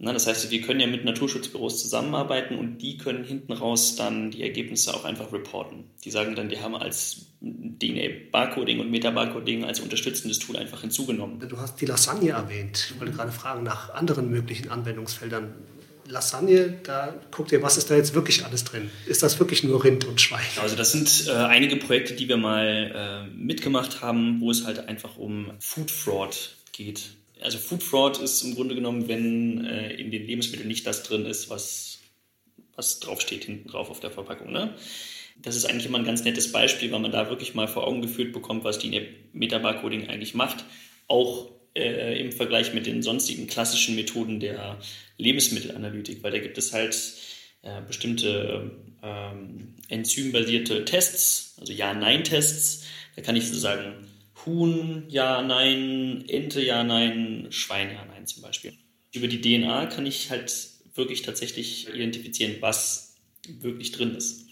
Na, 0.01 0.13
das 0.13 0.27
heißt, 0.27 0.49
wir 0.49 0.61
können 0.61 0.79
ja 0.79 0.87
mit 0.87 1.03
Naturschutzbüros 1.03 1.81
zusammenarbeiten 1.81 2.57
und 2.57 2.77
die 2.77 2.97
können 2.97 3.25
hinten 3.25 3.51
raus 3.51 3.97
dann 3.97 4.31
die 4.31 4.43
Ergebnisse 4.43 4.93
auch 4.93 5.03
einfach 5.03 5.33
reporten. 5.33 5.83
Die 6.05 6.09
sagen 6.09 6.35
dann, 6.35 6.47
die 6.47 6.61
haben 6.61 6.73
als 6.75 7.25
DNA-Barcoding 7.41 8.79
und 8.79 8.89
Meta-Barcoding 8.89 9.65
als 9.65 9.81
unterstützendes 9.81 10.39
Tool 10.39 10.55
einfach 10.55 10.79
hinzugenommen. 10.81 11.41
Du 11.41 11.57
hast 11.57 11.81
die 11.81 11.85
Lasagne 11.85 12.29
erwähnt. 12.29 12.91
Ich 12.93 12.99
wollte 12.99 13.11
gerade 13.11 13.33
fragen 13.33 13.63
nach 13.63 13.93
anderen 13.93 14.29
möglichen 14.29 14.69
Anwendungsfeldern. 14.69 15.53
Lasagne, 16.07 16.79
da 16.83 17.13
guckt 17.29 17.51
ihr, 17.51 17.61
was 17.61 17.77
ist 17.77 17.91
da 17.91 17.95
jetzt 17.95 18.13
wirklich 18.15 18.45
alles 18.45 18.63
drin? 18.63 18.89
Ist 19.05 19.21
das 19.21 19.37
wirklich 19.37 19.65
nur 19.65 19.83
Rind 19.83 20.05
und 20.05 20.21
Schwein? 20.21 20.39
Also 20.61 20.77
das 20.77 20.93
sind 20.93 21.27
äh, 21.27 21.31
einige 21.33 21.75
Projekte, 21.75 22.13
die 22.13 22.29
wir 22.29 22.37
mal 22.37 23.27
äh, 23.27 23.35
mitgemacht 23.35 24.01
haben, 24.01 24.39
wo 24.39 24.49
es 24.49 24.65
halt 24.65 24.87
einfach 24.87 25.17
um 25.17 25.51
Food 25.59 25.91
Fraud 25.91 26.55
geht 26.71 27.18
also 27.41 27.57
Food 27.57 27.83
Fraud 27.83 28.19
ist 28.19 28.41
im 28.43 28.55
Grunde 28.55 28.75
genommen, 28.75 29.07
wenn 29.07 29.65
äh, 29.65 29.93
in 29.93 30.11
den 30.11 30.25
Lebensmitteln 30.25 30.67
nicht 30.67 30.85
das 30.85 31.03
drin 31.03 31.25
ist, 31.25 31.49
was, 31.49 31.99
was 32.75 32.99
draufsteht 32.99 33.45
hinten 33.45 33.69
drauf 33.69 33.89
auf 33.89 33.99
der 33.99 34.11
Verpackung. 34.11 34.51
Ne? 34.51 34.75
Das 35.41 35.55
ist 35.55 35.65
eigentlich 35.65 35.85
immer 35.85 35.99
ein 35.99 36.05
ganz 36.05 36.23
nettes 36.23 36.51
Beispiel, 36.51 36.91
weil 36.91 36.99
man 36.99 37.11
da 37.11 37.29
wirklich 37.29 37.55
mal 37.55 37.67
vor 37.67 37.87
Augen 37.87 38.01
geführt 38.01 38.33
bekommt, 38.33 38.63
was 38.63 38.79
die 38.79 39.07
Metabarcoding 39.31 40.09
eigentlich 40.09 40.33
macht. 40.33 40.65
Auch 41.07 41.49
äh, 41.75 42.19
im 42.19 42.31
Vergleich 42.31 42.73
mit 42.73 42.85
den 42.85 43.01
sonstigen 43.01 43.47
klassischen 43.47 43.95
Methoden 43.95 44.39
der 44.39 44.77
Lebensmittelanalytik, 45.17 46.23
weil 46.23 46.31
da 46.31 46.39
gibt 46.39 46.57
es 46.57 46.73
halt 46.73 46.95
äh, 47.61 47.81
bestimmte 47.87 48.71
ähm, 49.01 49.75
enzymbasierte 49.87 50.83
Tests, 50.83 51.55
also 51.59 51.71
Ja-Nein-Tests. 51.71 52.85
Da 53.15 53.21
kann 53.21 53.35
ich 53.35 53.47
sozusagen 53.47 54.08
Huhn, 54.45 55.05
ja, 55.09 55.41
nein, 55.41 56.23
Ente, 56.27 56.61
ja, 56.61 56.83
nein, 56.83 57.47
Schwein, 57.49 57.91
ja, 57.93 58.05
nein 58.05 58.27
zum 58.27 58.43
Beispiel. 58.43 58.77
Über 59.13 59.27
die 59.27 59.41
DNA 59.41 59.87
kann 59.87 60.05
ich 60.05 60.29
halt 60.29 60.51
wirklich 60.95 61.21
tatsächlich 61.21 61.89
identifizieren, 61.89 62.57
was 62.59 63.15
wirklich 63.47 63.91
drin 63.91 64.15
ist. 64.15 64.49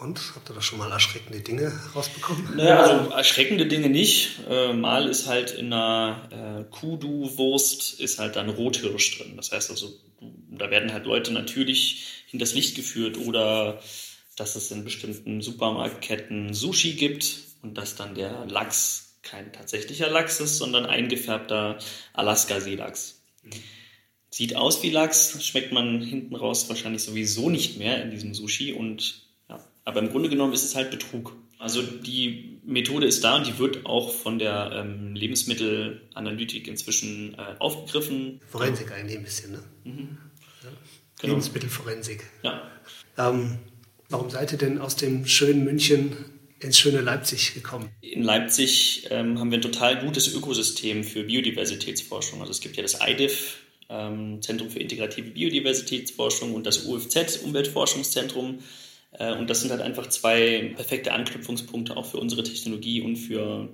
Und 0.00 0.18
habt 0.34 0.48
ihr 0.50 0.54
da 0.54 0.62
schon 0.62 0.78
mal 0.78 0.90
erschreckende 0.90 1.40
Dinge 1.40 1.78
rausbekommen? 1.94 2.56
Naja, 2.56 2.80
also 2.80 3.10
erschreckende 3.10 3.66
Dinge 3.66 3.90
nicht. 3.90 4.38
Äh, 4.48 4.72
mal 4.72 5.06
ist 5.06 5.26
halt 5.26 5.50
in 5.50 5.66
einer 5.66 6.66
äh, 6.70 6.74
Kudu-Wurst 6.74 8.00
ist 8.00 8.18
halt 8.18 8.36
dann 8.36 8.48
Rothirsch 8.48 9.18
drin. 9.18 9.36
Das 9.36 9.52
heißt 9.52 9.70
also, 9.70 9.92
da 10.48 10.70
werden 10.70 10.94
halt 10.94 11.04
Leute 11.04 11.32
natürlich 11.32 12.24
hinters 12.28 12.54
Licht 12.54 12.76
geführt 12.76 13.18
oder 13.18 13.82
dass 14.36 14.56
es 14.56 14.70
in 14.70 14.84
bestimmten 14.84 15.42
Supermarktketten 15.42 16.54
Sushi 16.54 16.94
gibt 16.94 17.40
und 17.60 17.76
dass 17.76 17.94
dann 17.94 18.14
der 18.14 18.46
Lachs 18.46 19.09
kein 19.22 19.52
tatsächlicher 19.52 20.08
Lachs 20.08 20.40
ist, 20.40 20.58
sondern 20.58 20.86
eingefärbter 20.86 21.78
Alaska-Seelachs. 22.12 23.22
Mhm. 23.42 23.50
Sieht 24.30 24.54
aus 24.56 24.82
wie 24.82 24.90
Lachs, 24.90 25.44
schmeckt 25.44 25.72
man 25.72 26.00
hinten 26.00 26.36
raus 26.36 26.68
wahrscheinlich 26.68 27.02
sowieso 27.02 27.50
nicht 27.50 27.78
mehr 27.78 28.02
in 28.02 28.10
diesem 28.10 28.32
Sushi 28.32 28.72
und 28.72 29.26
ja, 29.48 29.64
aber 29.84 30.00
im 30.00 30.10
Grunde 30.10 30.28
genommen 30.28 30.52
ist 30.52 30.64
es 30.64 30.76
halt 30.76 30.90
Betrug. 30.90 31.34
Also 31.58 31.82
die 31.82 32.58
Methode 32.64 33.06
ist 33.06 33.22
da 33.22 33.36
und 33.36 33.46
die 33.46 33.58
wird 33.58 33.84
auch 33.84 34.10
von 34.10 34.38
der 34.38 34.72
ähm, 34.72 35.14
Lebensmittelanalytik 35.14 36.68
inzwischen 36.68 37.34
äh, 37.34 37.56
aufgegriffen. 37.58 38.40
Forensik 38.48 38.92
eigentlich 38.92 39.18
ein 39.18 39.24
bisschen, 39.24 39.52
ne? 39.52 39.62
Mhm. 39.84 40.18
Ja. 40.62 40.70
Genau. 41.20 41.34
Lebensmittelforensik. 41.34 42.24
Ja. 42.42 42.70
Ähm, 43.18 43.58
warum 44.08 44.30
seid 44.30 44.52
ihr 44.52 44.58
denn 44.58 44.78
aus 44.78 44.96
dem 44.96 45.26
schönen 45.26 45.64
München 45.64 46.16
ins 46.60 46.78
schöne 46.78 47.00
Leipzig 47.00 47.54
gekommen? 47.54 47.90
In 48.00 48.22
Leipzig 48.22 49.06
ähm, 49.10 49.38
haben 49.38 49.50
wir 49.50 49.58
ein 49.58 49.62
total 49.62 49.98
gutes 50.04 50.32
Ökosystem 50.34 51.04
für 51.04 51.24
Biodiversitätsforschung. 51.24 52.40
Also 52.40 52.52
es 52.52 52.60
gibt 52.60 52.76
ja 52.76 52.82
das 52.82 52.98
IDIF, 53.00 53.58
ähm, 53.88 54.40
Zentrum 54.42 54.70
für 54.70 54.78
integrative 54.78 55.30
Biodiversitätsforschung, 55.30 56.54
und 56.54 56.66
das 56.66 56.84
UFZ, 56.84 57.38
Umweltforschungszentrum. 57.44 58.60
Äh, 59.12 59.34
und 59.34 59.48
das 59.50 59.62
sind 59.62 59.70
halt 59.70 59.80
einfach 59.80 60.08
zwei 60.08 60.72
perfekte 60.74 61.12
Anknüpfungspunkte 61.12 61.96
auch 61.96 62.06
für 62.06 62.18
unsere 62.18 62.42
Technologie 62.42 63.00
und 63.00 63.16
für, 63.16 63.72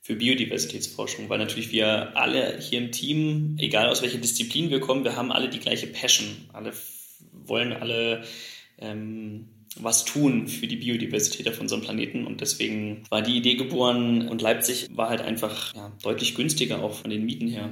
für 0.00 0.16
Biodiversitätsforschung, 0.16 1.28
weil 1.28 1.38
natürlich 1.38 1.72
wir 1.72 2.16
alle 2.16 2.58
hier 2.58 2.78
im 2.78 2.92
Team, 2.92 3.56
egal 3.58 3.88
aus 3.88 4.02
welcher 4.02 4.18
Disziplin 4.18 4.70
wir 4.70 4.80
kommen, 4.80 5.04
wir 5.04 5.16
haben 5.16 5.32
alle 5.32 5.48
die 5.48 5.60
gleiche 5.60 5.86
Passion. 5.86 6.28
Alle 6.52 6.72
wollen 7.32 7.72
alle 7.72 8.24
ähm, 8.78 9.48
was 9.80 10.04
tun 10.04 10.48
für 10.48 10.66
die 10.66 10.76
Biodiversität 10.76 11.48
auf 11.48 11.60
unserem 11.60 11.82
Planeten. 11.82 12.26
Und 12.26 12.40
deswegen 12.40 13.04
war 13.10 13.22
die 13.22 13.36
Idee 13.36 13.54
geboren 13.54 14.28
und 14.28 14.42
Leipzig 14.42 14.88
war 14.94 15.08
halt 15.08 15.20
einfach 15.20 15.74
ja, 15.74 15.92
deutlich 16.02 16.34
günstiger 16.34 16.82
auch 16.82 16.94
von 16.94 17.10
den 17.10 17.24
Mieten 17.24 17.48
her. 17.48 17.70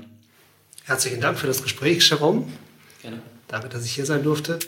Herzlichen 0.85 1.21
Dank 1.21 1.39
für 1.39 1.47
das 1.47 1.63
Gespräch, 1.63 2.09
Jerome. 2.09 2.47
Gerne. 3.03 3.23
Danke, 3.49 3.69
dass 3.69 3.85
ich 3.85 3.93
hier 3.93 4.07
sein 4.07 4.23
durfte. 4.23 4.59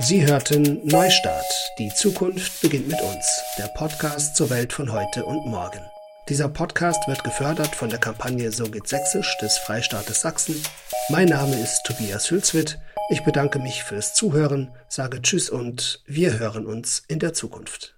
Sie 0.00 0.24
hörten 0.24 0.80
Neustart. 0.84 1.44
Die 1.78 1.90
Zukunft 1.96 2.60
beginnt 2.62 2.88
mit 2.88 3.00
uns. 3.00 3.42
Der 3.58 3.68
Podcast 3.76 4.36
zur 4.36 4.48
Welt 4.48 4.72
von 4.72 4.92
heute 4.92 5.24
und 5.24 5.46
morgen. 5.46 5.80
Dieser 6.28 6.50
Podcast 6.50 7.08
wird 7.08 7.24
gefördert 7.24 7.74
von 7.74 7.88
der 7.88 7.98
Kampagne 7.98 8.52
So 8.52 8.64
geht 8.64 8.86
Sächsisch 8.86 9.38
des 9.38 9.56
Freistaates 9.56 10.20
Sachsen. 10.20 10.62
Mein 11.08 11.28
Name 11.28 11.58
ist 11.58 11.84
Tobias 11.84 12.30
Hülswit. 12.30 12.78
Ich 13.08 13.24
bedanke 13.24 13.58
mich 13.58 13.82
fürs 13.82 14.12
Zuhören, 14.12 14.70
sage 14.88 15.22
Tschüss 15.22 15.48
und 15.48 16.02
wir 16.06 16.38
hören 16.38 16.66
uns 16.66 17.02
in 17.08 17.18
der 17.18 17.32
Zukunft. 17.32 17.97